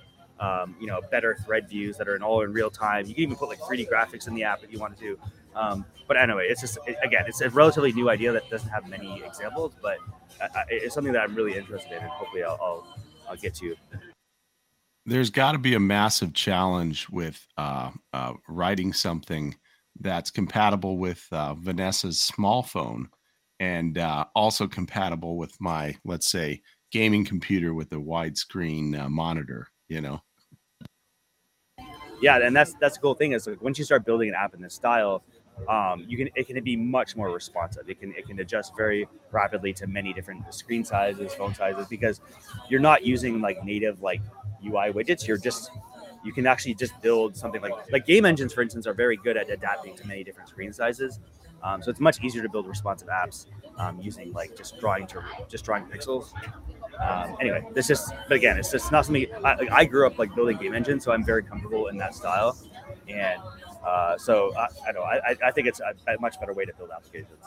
[0.41, 3.07] um, you know, better thread views that are in all in real time.
[3.07, 5.19] You can even put like 3D graphics in the app if you want to.
[5.55, 8.89] Um, but anyway, it's just it, again, it's a relatively new idea that doesn't have
[8.89, 9.99] many examples, but
[10.41, 12.97] uh, it's something that I'm really interested in, and hopefully I'll, I'll,
[13.29, 13.75] I'll get to.
[15.05, 19.57] There's got to be a massive challenge with uh, uh, writing something
[20.01, 23.09] that's compatible with uh, Vanessa's small phone
[23.61, 29.69] and uh, also compatible with my, let's say, gaming computer with a widescreen uh, monitor.
[29.89, 30.23] You know.
[32.21, 34.55] Yeah, and that's that's the cool thing is like once you start building an app
[34.55, 35.23] in this style,
[35.69, 37.89] um, you can it can be much more responsive.
[37.89, 42.21] It can it can adjust very rapidly to many different screen sizes, phone sizes, because
[42.69, 44.21] you're not using like native like
[44.65, 45.27] UI widgets.
[45.27, 45.71] You're just
[46.25, 49.37] you can actually just build something like like game engines, for instance, are very good
[49.37, 51.21] at adapting to many different screen sizes.
[51.63, 53.47] Um, so it's much easier to build responsive apps
[53.79, 56.33] um, using like just drawing to just drawing pixels.
[57.01, 60.19] Um, anyway, this is but again, it's just not something I, like, I grew up
[60.19, 62.59] like building game engines, so I'm very comfortable in that style,
[63.09, 63.41] and
[63.87, 66.73] uh, so I, I know I, I think it's a, a, much better way to
[66.75, 67.45] build applications.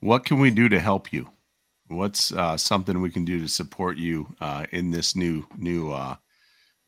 [0.00, 1.28] What can we do to help you?
[1.88, 6.16] What's uh, something we can do to support you uh, in this new new uh,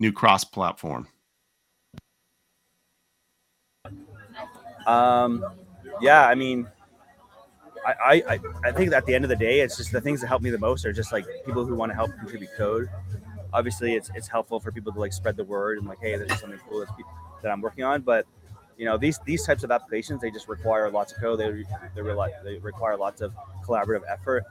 [0.01, 1.07] new cross platform?
[4.87, 5.45] Um,
[6.01, 6.67] yeah, I mean,
[7.87, 10.27] I, I, I think at the end of the day, it's just the things that
[10.27, 12.89] help me the most are just like people who want to help contribute code.
[13.53, 16.31] Obviously, it's it's helpful for people to like spread the word and like, hey, this
[16.33, 16.93] is something cool that's,
[17.43, 18.03] that I'm working on.
[18.03, 18.27] But
[18.81, 21.39] you know, these these types of applications, they just require lots of code.
[21.39, 24.43] They they, rely, they require lots of collaborative effort.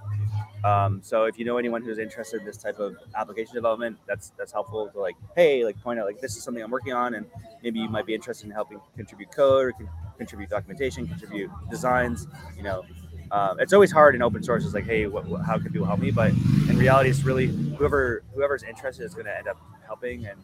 [0.63, 4.31] Um, so if you know anyone who's interested in this type of application development, that's
[4.37, 7.15] that's helpful to like, hey, like point out like this is something I'm working on,
[7.15, 7.25] and
[7.63, 12.27] maybe you might be interested in helping contribute code or con- contribute documentation, contribute designs.
[12.55, 12.85] You know,
[13.31, 14.63] um, it's always hard in open source.
[14.63, 16.11] It's like, hey, what, what, how can people help me?
[16.11, 16.33] But
[16.69, 19.57] in reality, it's really whoever whoever's interested is going to end up
[19.87, 20.27] helping.
[20.27, 20.39] And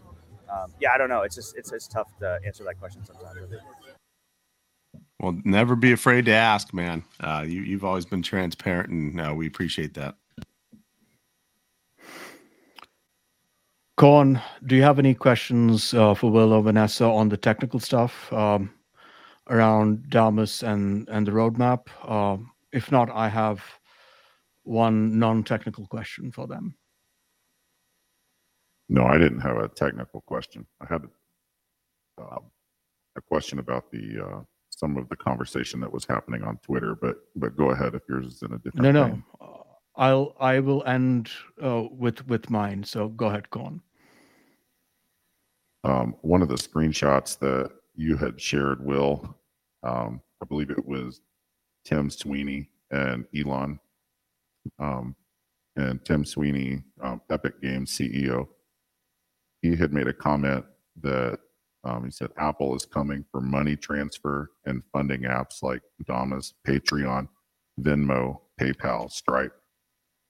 [0.49, 1.21] um, yeah, I don't know.
[1.21, 3.37] It's just it's it's tough to answer that question sometimes.
[5.19, 7.03] Well, never be afraid to ask, man.
[7.19, 10.15] Uh, you you've always been transparent, and uh, we appreciate that.
[13.97, 18.31] Corn, do you have any questions uh, for Will or Vanessa on the technical stuff
[18.33, 18.69] um,
[19.49, 21.87] around Damus and and the roadmap?
[22.09, 23.63] Um, if not, I have
[24.63, 26.75] one non-technical question for them.
[28.89, 30.65] No, I didn't have a technical question.
[30.81, 31.03] I had
[32.21, 32.39] uh,
[33.15, 37.17] a question about the uh, some of the conversation that was happening on Twitter, but
[37.36, 38.83] but go ahead if yours is in a different.
[38.83, 39.63] No, no, uh,
[39.95, 41.31] I'll I will end
[41.63, 42.83] uh, with with mine.
[42.83, 43.81] So go ahead, go on.
[45.83, 49.36] Um, one of the screenshots that you had shared, Will,
[49.83, 51.21] um, I believe it was
[51.86, 53.79] Tim Sweeney and Elon,
[54.79, 55.15] um,
[55.75, 58.47] and Tim Sweeney, um, Epic Games CEO.
[59.72, 60.66] He had made a comment
[61.01, 61.39] that
[61.84, 67.28] um, he said Apple is coming for money transfer and funding apps like Damus Patreon,
[67.80, 69.53] Venmo, PayPal, Stripe.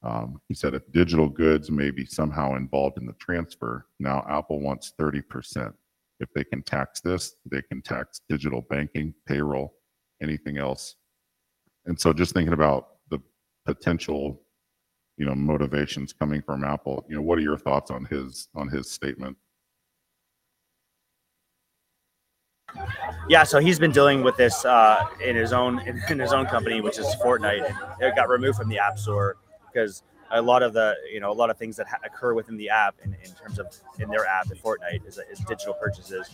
[0.03, 4.59] Um, he said if digital goods may be somehow involved in the transfer, now Apple
[4.59, 5.73] wants 30%.
[6.19, 9.73] If they can tax this, they can tax digital banking, payroll,
[10.21, 10.95] anything else
[11.85, 13.19] and so just thinking about the
[13.65, 14.41] potential
[15.17, 17.05] you know motivations coming from apple.
[17.09, 19.37] You know what are your thoughts on his on his statement?
[23.29, 26.45] Yeah so he's been dealing with this uh, in his own in, in his own
[26.45, 27.65] company which is fortnite.
[28.01, 29.37] It got removed from the app store
[29.71, 30.03] because
[30.35, 32.69] a lot of the you know a lot of things that ha- occur within the
[32.69, 33.67] app in, in terms of
[33.99, 36.29] in their app in Fortnite is, is digital purchases.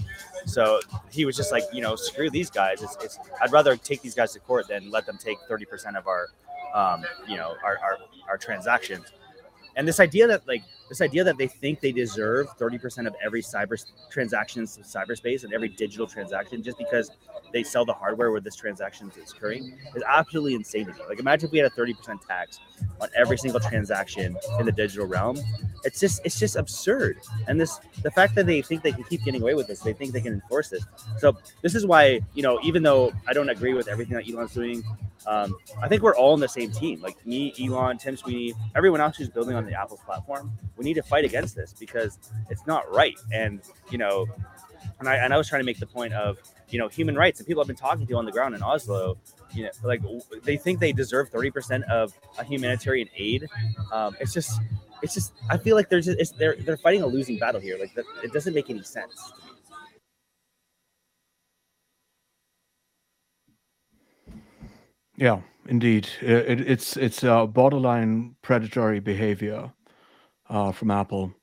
[0.45, 0.79] So
[1.11, 2.81] he was just like you know screw these guys.
[2.81, 5.95] It's, it's I'd rather take these guys to court than let them take thirty percent
[5.95, 6.27] of our
[6.73, 7.97] um, you know our, our
[8.27, 9.05] our transactions.
[9.75, 13.41] And this idea that like this idea that they think they deserve 30% of every
[13.41, 17.11] cyber transactions in cyberspace and every digital transaction just because
[17.53, 20.99] they sell the hardware where this transaction is occurring is absolutely insane to me.
[21.07, 22.59] Like imagine if we had a 30% tax
[22.99, 25.37] on every single transaction in the digital realm.
[25.85, 27.19] It's just it's just absurd.
[27.47, 29.93] And this the fact that they think they can keep getting away with this, they
[29.93, 30.83] think they can enforce this.
[31.19, 34.53] So this is why, you know, even though I don't agree with everything that Elon's
[34.53, 34.83] doing,
[35.27, 37.01] um, I think we're all in the same team.
[37.01, 40.51] Like me, Elon, Tim Sweeney, everyone else who's building on the Apple platform.
[40.81, 42.17] We need to fight against this because
[42.49, 43.15] it's not right.
[43.31, 43.61] And
[43.91, 44.25] you know,
[44.99, 47.39] and I and I was trying to make the point of you know human rights
[47.39, 49.15] and people I've been talking to on the ground in Oslo.
[49.53, 50.01] You know, like
[50.43, 53.47] they think they deserve thirty percent of a humanitarian aid.
[53.91, 54.59] Um, it's just,
[55.03, 55.33] it's just.
[55.51, 57.77] I feel like they're just, they're they're fighting a losing battle here.
[57.77, 59.33] Like it doesn't make any sense.
[65.15, 69.73] Yeah, indeed, it, it's it's a borderline predatory behavior
[70.51, 71.33] uh, from Apple.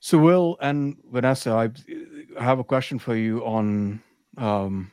[0.00, 4.00] So, Will and Vanessa, I have a question for you on
[4.36, 4.92] um,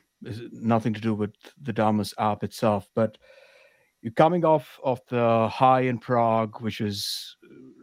[0.51, 3.18] nothing to do with the Damus app itself, but
[4.01, 7.38] you're coming off of the high in Prague, which is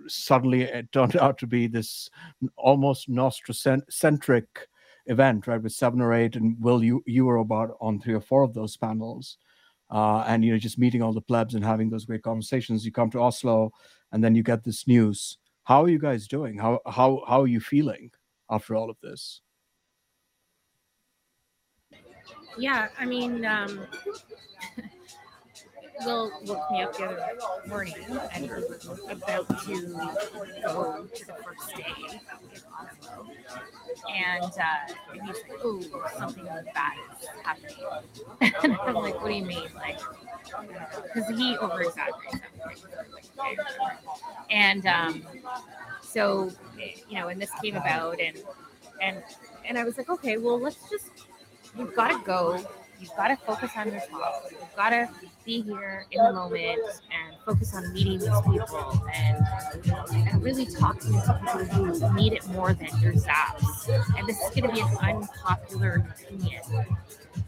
[0.08, 2.10] suddenly it turned out to be this
[2.56, 4.68] almost Nostr-centric
[5.06, 5.62] event, right?
[5.62, 8.54] With seven or eight, and Will, you you were about on three or four of
[8.54, 9.38] those panels,
[9.92, 12.84] uh, and you know just meeting all the plebs and having those great conversations.
[12.84, 13.70] You come to Oslo,
[14.10, 16.58] and then you get this news how are you guys doing?
[16.58, 18.10] How how how are you feeling
[18.50, 19.40] after all of this?
[22.58, 23.86] Yeah, I mean, um,
[26.00, 27.28] Will woke me up the other
[27.66, 27.94] morning
[28.34, 28.50] and
[29.10, 29.74] about to
[30.64, 32.20] go to the first day.
[34.12, 35.82] And, uh, and he's like, oh,
[36.16, 37.76] something bad is happening.
[38.62, 39.68] and I'm like, what do you mean?
[39.74, 40.00] Like,
[41.14, 42.40] because he over exaggerates.
[44.50, 45.22] And um,
[46.02, 46.50] so,
[47.08, 48.42] you know, and this came about and,
[49.00, 49.22] and,
[49.64, 51.06] and I was like, okay, well, let's just
[51.76, 52.64] you've got to go
[53.02, 54.34] You've got to focus on your job.
[54.48, 55.08] You've got to
[55.44, 56.80] be here in the moment
[57.10, 59.46] and focus on meeting these people and
[60.12, 63.12] and really talking to people who need it more than your.
[63.12, 66.62] And this is going to be an unpopular opinion.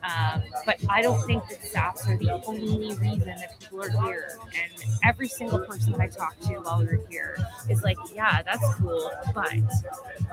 [0.03, 4.39] Um, but I don't think that zaps are the only reason that people are here.
[4.45, 7.39] And every single person I talk to while we are here
[7.71, 9.55] is like, yeah, that's cool, but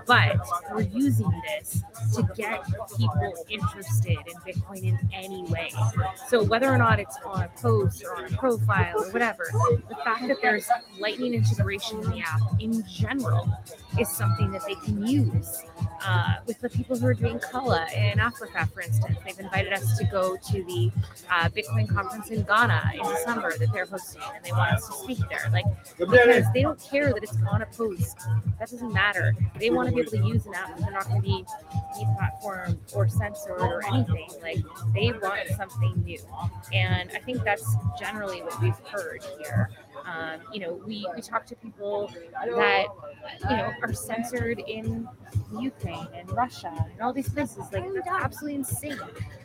[0.06, 0.40] but
[0.74, 1.84] we're using this
[2.16, 2.66] to get
[2.98, 5.72] people interested in Bitcoin in any way.
[6.28, 9.46] So whether or not it's on post or on a profile or whatever,
[9.90, 13.48] the fact that there's Lightning integration in the app in general
[14.00, 15.64] is something that they can use
[16.06, 19.18] uh, with the people who are doing Kala in Africa, for instance.
[19.26, 20.92] They've invited us to go to the
[21.30, 24.94] uh, Bitcoin conference in Ghana in December that they're hosting, and they want us to
[24.94, 25.50] speak there.
[25.52, 25.66] Like,
[25.98, 28.18] because they don't care that it's on a post.
[28.60, 29.36] That doesn't matter.
[29.60, 30.78] They want to be able to use an app.
[30.80, 31.46] They're not going to be
[31.98, 34.30] deplatformed or censored or anything.
[34.42, 36.20] Like, they want something new.
[36.74, 39.70] And I think that's generally what we've heard here.
[40.06, 42.12] Um, you know, we, we talk to people
[42.44, 42.86] that,
[43.50, 45.08] you know, are censored in
[45.60, 47.64] Ukraine and Russia and all these places.
[47.72, 49.00] Like, that's absolutely insane.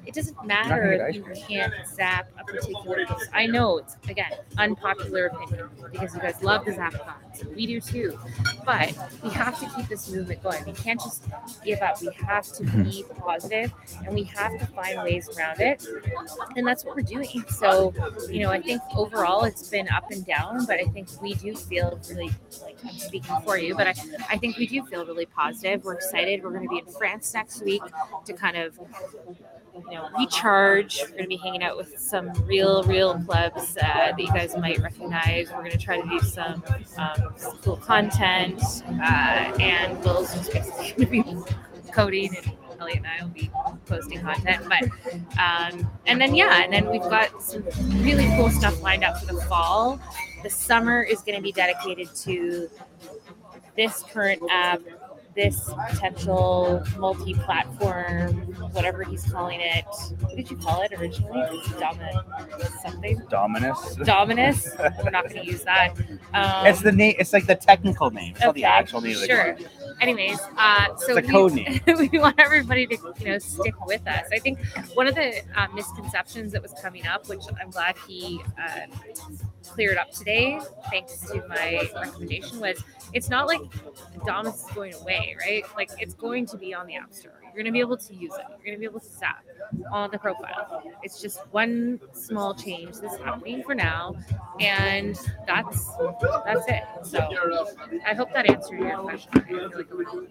[0.07, 3.29] It doesn't matter that you can't zap a particular post.
[3.33, 7.55] I know it's, again, unpopular opinion because you guys love the zapathons.
[7.55, 8.19] We do too.
[8.65, 10.65] But we have to keep this movement going.
[10.65, 11.25] We can't just
[11.65, 12.01] give up.
[12.01, 13.73] We have to be positive
[14.05, 15.87] and we have to find ways around it.
[16.57, 17.45] And that's what we're doing.
[17.49, 17.93] So,
[18.31, 21.35] you know, I think overall it's been up and down down, but I think we
[21.35, 22.31] do feel really
[22.63, 23.95] like I'm speaking for you, but I,
[24.31, 25.85] I think we do feel really positive.
[25.85, 26.43] We're excited.
[26.43, 27.83] We're going to be in France next week
[28.25, 28.79] to kind of
[29.75, 31.01] you know recharge.
[31.03, 34.57] We're going to be hanging out with some real, real clubs uh, that you guys
[34.57, 35.51] might recognize.
[35.51, 36.63] We're going to try to do some,
[36.99, 38.63] um, cool content,
[39.03, 41.25] uh, and Will's just going to be
[41.93, 42.47] coding and
[42.81, 43.51] Elliot and I will be
[43.87, 44.65] posting content.
[44.69, 44.85] But
[45.39, 47.65] um, and then yeah, and then we've got some
[48.03, 50.01] really cool stuff lined up for the fall
[50.47, 52.69] the summer is going to be dedicated to
[53.77, 54.81] this current app,
[55.35, 58.33] this potential multi-platform,
[58.73, 59.85] whatever he's calling it.
[60.21, 61.61] What did you call it originally?
[61.81, 63.23] Dominus something.
[63.29, 63.97] Dominus.
[64.05, 64.69] Dominus.
[64.79, 65.95] We're not going to use that.
[66.33, 67.17] Um, it's the name.
[67.19, 68.35] It's like the technical name.
[68.37, 69.17] It's okay, not the actual name.
[69.17, 69.57] Sure.
[70.01, 71.81] Anyways, uh, so it's a code name.
[72.13, 74.27] we want everybody to you know stick with us.
[74.33, 74.59] I think
[74.95, 78.87] one of the uh, misconceptions that was coming up, which I'm glad he uh,
[79.65, 82.83] cleared up today, thanks to my recommendation, was
[83.13, 83.61] it's not like
[84.27, 85.65] Damus is going away, right?
[85.77, 87.36] Like it's going to be on the App Store.
[87.57, 88.45] You're going to be able to use it.
[88.51, 89.43] You're going to be able to zap
[89.91, 90.83] on the profile.
[91.03, 94.15] It's just one small change that's happening for now,
[94.61, 95.91] and that's
[96.45, 96.83] that's it.
[97.03, 97.19] So
[98.07, 100.29] I hope that answered your question.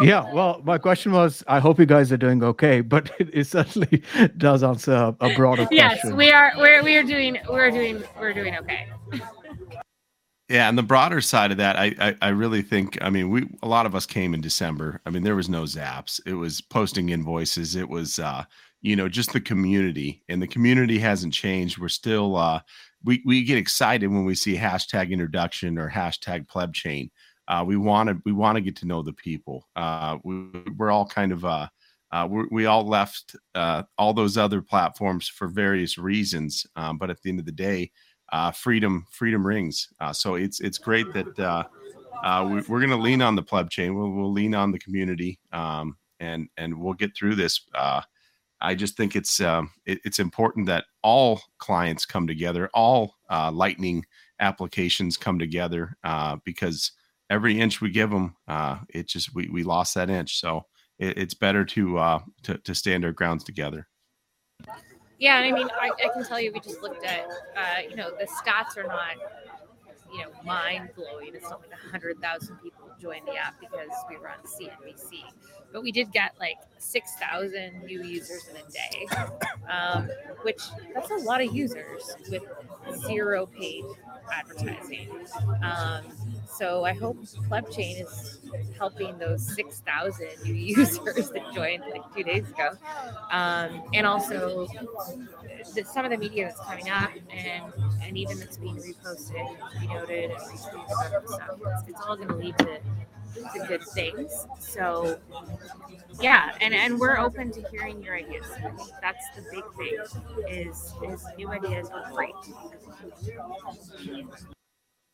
[0.00, 3.46] Yeah, well, my question was, I hope you guys are doing okay, but it, it
[3.48, 4.02] certainly
[4.38, 5.76] does answer a broader question.
[5.76, 6.52] Yes, we are.
[6.56, 7.36] We're we are doing.
[7.50, 8.02] We're doing.
[8.18, 8.88] We're doing okay.
[10.48, 13.48] Yeah, and the broader side of that, I, I, I really think, I mean, we
[13.62, 15.00] a lot of us came in December.
[15.06, 16.20] I mean, there was no Zaps.
[16.26, 17.74] It was posting invoices.
[17.74, 18.44] It was, uh,
[18.82, 21.78] you know, just the community, and the community hasn't changed.
[21.78, 22.60] We're still, uh,
[23.04, 27.10] we we get excited when we see hashtag introduction or hashtag pleb chain.
[27.48, 29.66] Uh, we want to we want to get to know the people.
[29.76, 31.68] Uh, we, we're all kind of uh,
[32.10, 37.22] uh, we all left uh, all those other platforms for various reasons, um, but at
[37.22, 37.90] the end of the day,
[38.32, 39.88] uh, freedom freedom rings.
[40.00, 41.64] Uh, so it's it's great that uh,
[42.24, 43.94] uh we, are going to lean on the pleb chain.
[43.94, 47.60] We'll, we'll lean on the community, um, and and we'll get through this.
[47.74, 48.00] Uh,
[48.60, 53.52] I just think it's um, it, it's important that all clients come together, all uh,
[53.52, 54.04] Lightning
[54.40, 55.96] applications come together,
[56.44, 56.92] because
[57.30, 58.34] every inch we give them,
[58.88, 60.40] it just we we lost that inch.
[60.40, 60.64] So
[60.98, 63.88] it, it's better to to to stand our grounds together.
[65.22, 67.24] Yeah, I mean, I, I can tell you, we just looked at,
[67.56, 69.14] uh, you know, the stats are not,
[70.12, 71.34] you know, mind blowing.
[71.34, 75.24] It's not like hundred thousand people join the app because we run CNBC,
[75.72, 79.06] but we did get like six thousand new users in a day,
[79.70, 80.08] um,
[80.42, 80.62] which
[80.94, 82.42] that's a lot of users with
[83.06, 83.84] zero paid
[84.32, 85.08] advertising.
[85.62, 86.04] Um,
[86.52, 87.16] so I hope
[87.48, 88.40] Plebchain is
[88.78, 92.70] helping those 6,000 new users that joined like two days ago.
[93.30, 94.66] Um, and also
[95.74, 99.56] the, some of the media that's coming up and, and even that's being reposted,
[100.10, 102.78] and retweeted stuff, it's, it's all going to lead to,
[103.34, 104.46] to good things.
[104.58, 105.18] So
[106.20, 108.46] yeah, and, and we're open to hearing your ideas.
[109.00, 109.98] That's the big thing
[110.48, 112.34] is, is new ideas are great.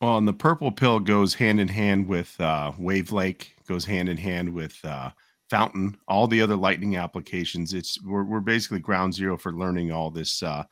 [0.01, 4.16] Well, and the purple pill goes hand in hand with uh, Wavlake, goes hand in
[4.16, 5.11] hand with uh,
[5.51, 7.74] Fountain, all the other Lightning applications.
[7.74, 10.64] It's we're, we're basically ground zero for learning all this uh,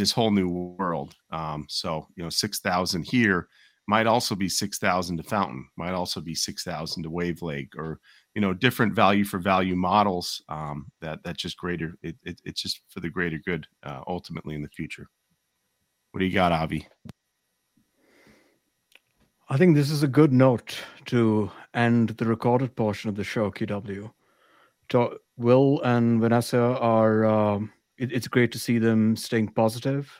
[0.00, 1.14] this whole new world.
[1.30, 3.48] Um, so you know, six thousand here
[3.86, 8.00] might also be six thousand to Fountain, might also be six thousand to Wavlake, or
[8.34, 10.42] you know, different value for value models.
[10.48, 11.94] Um, that that just greater.
[12.02, 15.06] It, it, it's just for the greater good uh, ultimately in the future.
[16.10, 16.88] What do you got, Avi?
[19.48, 23.50] I think this is a good note to end the recorded portion of the show,
[23.50, 24.10] QW.
[25.36, 30.10] Will and Vanessa are, um, it, it's great to see them staying positive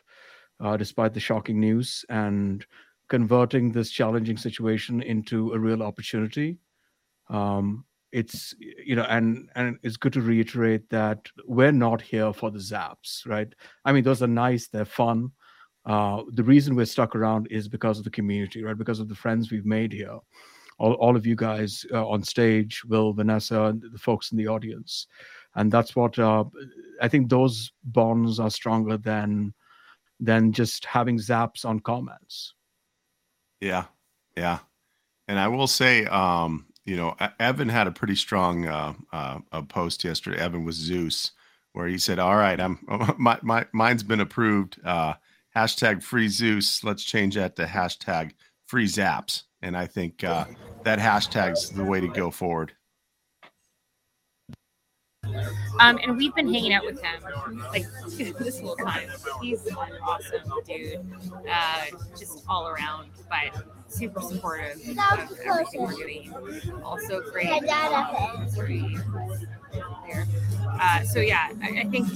[0.61, 2.65] uh, despite the shocking news and
[3.09, 6.59] converting this challenging situation into a real opportunity.
[7.29, 12.51] Um, it's you know and and it's good to reiterate that we're not here for
[12.51, 13.55] the zaps right
[13.85, 15.31] i mean those are nice they're fun
[15.87, 18.77] uh, the reason we're stuck around is because of the community, right?
[18.77, 20.19] Because of the friends we've made here.
[20.79, 24.49] All, all of you guys uh, on stage, Will, Vanessa, and the folks in the
[24.49, 25.07] audience.
[25.55, 26.45] And that's what uh,
[27.01, 29.55] I think those bonds are stronger than
[30.19, 32.55] than just having zaps on comments.
[33.61, 33.85] Yeah,
[34.37, 34.61] yeah,
[35.29, 40.05] and I will say, um, you know, Evan had a pretty strong uh, uh, post
[40.05, 40.39] yesterday.
[40.39, 41.33] Evan was Zeus,
[41.73, 42.79] where he said, "All right, I'm
[43.19, 45.15] my, my mine's been approved." Uh,
[45.57, 46.85] hashtag free Zeus.
[46.85, 48.33] Let's change that to hashtag
[48.67, 49.45] free Zaps.
[49.63, 50.47] And I think uh,
[50.85, 52.73] that hashtag's the way to go forward.
[55.81, 57.23] Um, and we've been hanging out with him
[57.71, 57.87] like
[58.39, 59.09] this whole time.
[59.41, 61.01] He's an awesome dude,
[61.51, 61.85] uh,
[62.19, 66.33] just all around, but super supportive of everything we're doing.
[66.85, 67.49] Also great.
[70.83, 72.09] Uh, so yeah, I, I think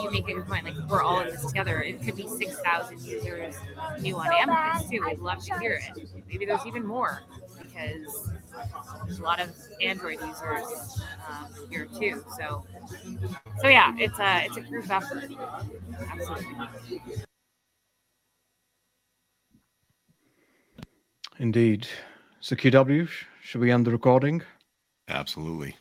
[0.00, 0.64] you make a good point.
[0.64, 1.82] Like we're all in this together.
[1.82, 3.56] It could be six thousand users
[4.00, 5.02] new on Amethyst too.
[5.04, 6.08] We'd love to hear it.
[6.28, 7.22] Maybe there's even more
[7.60, 8.30] because
[9.06, 12.24] there's a lot of Android users um, here too.
[12.38, 12.64] So,
[13.60, 15.30] so yeah, it's a it's a group effort.
[16.10, 16.46] Absolutely.
[21.38, 21.88] Indeed.
[22.40, 23.08] So QW,
[23.42, 24.42] should we end the recording?
[25.08, 25.76] Absolutely.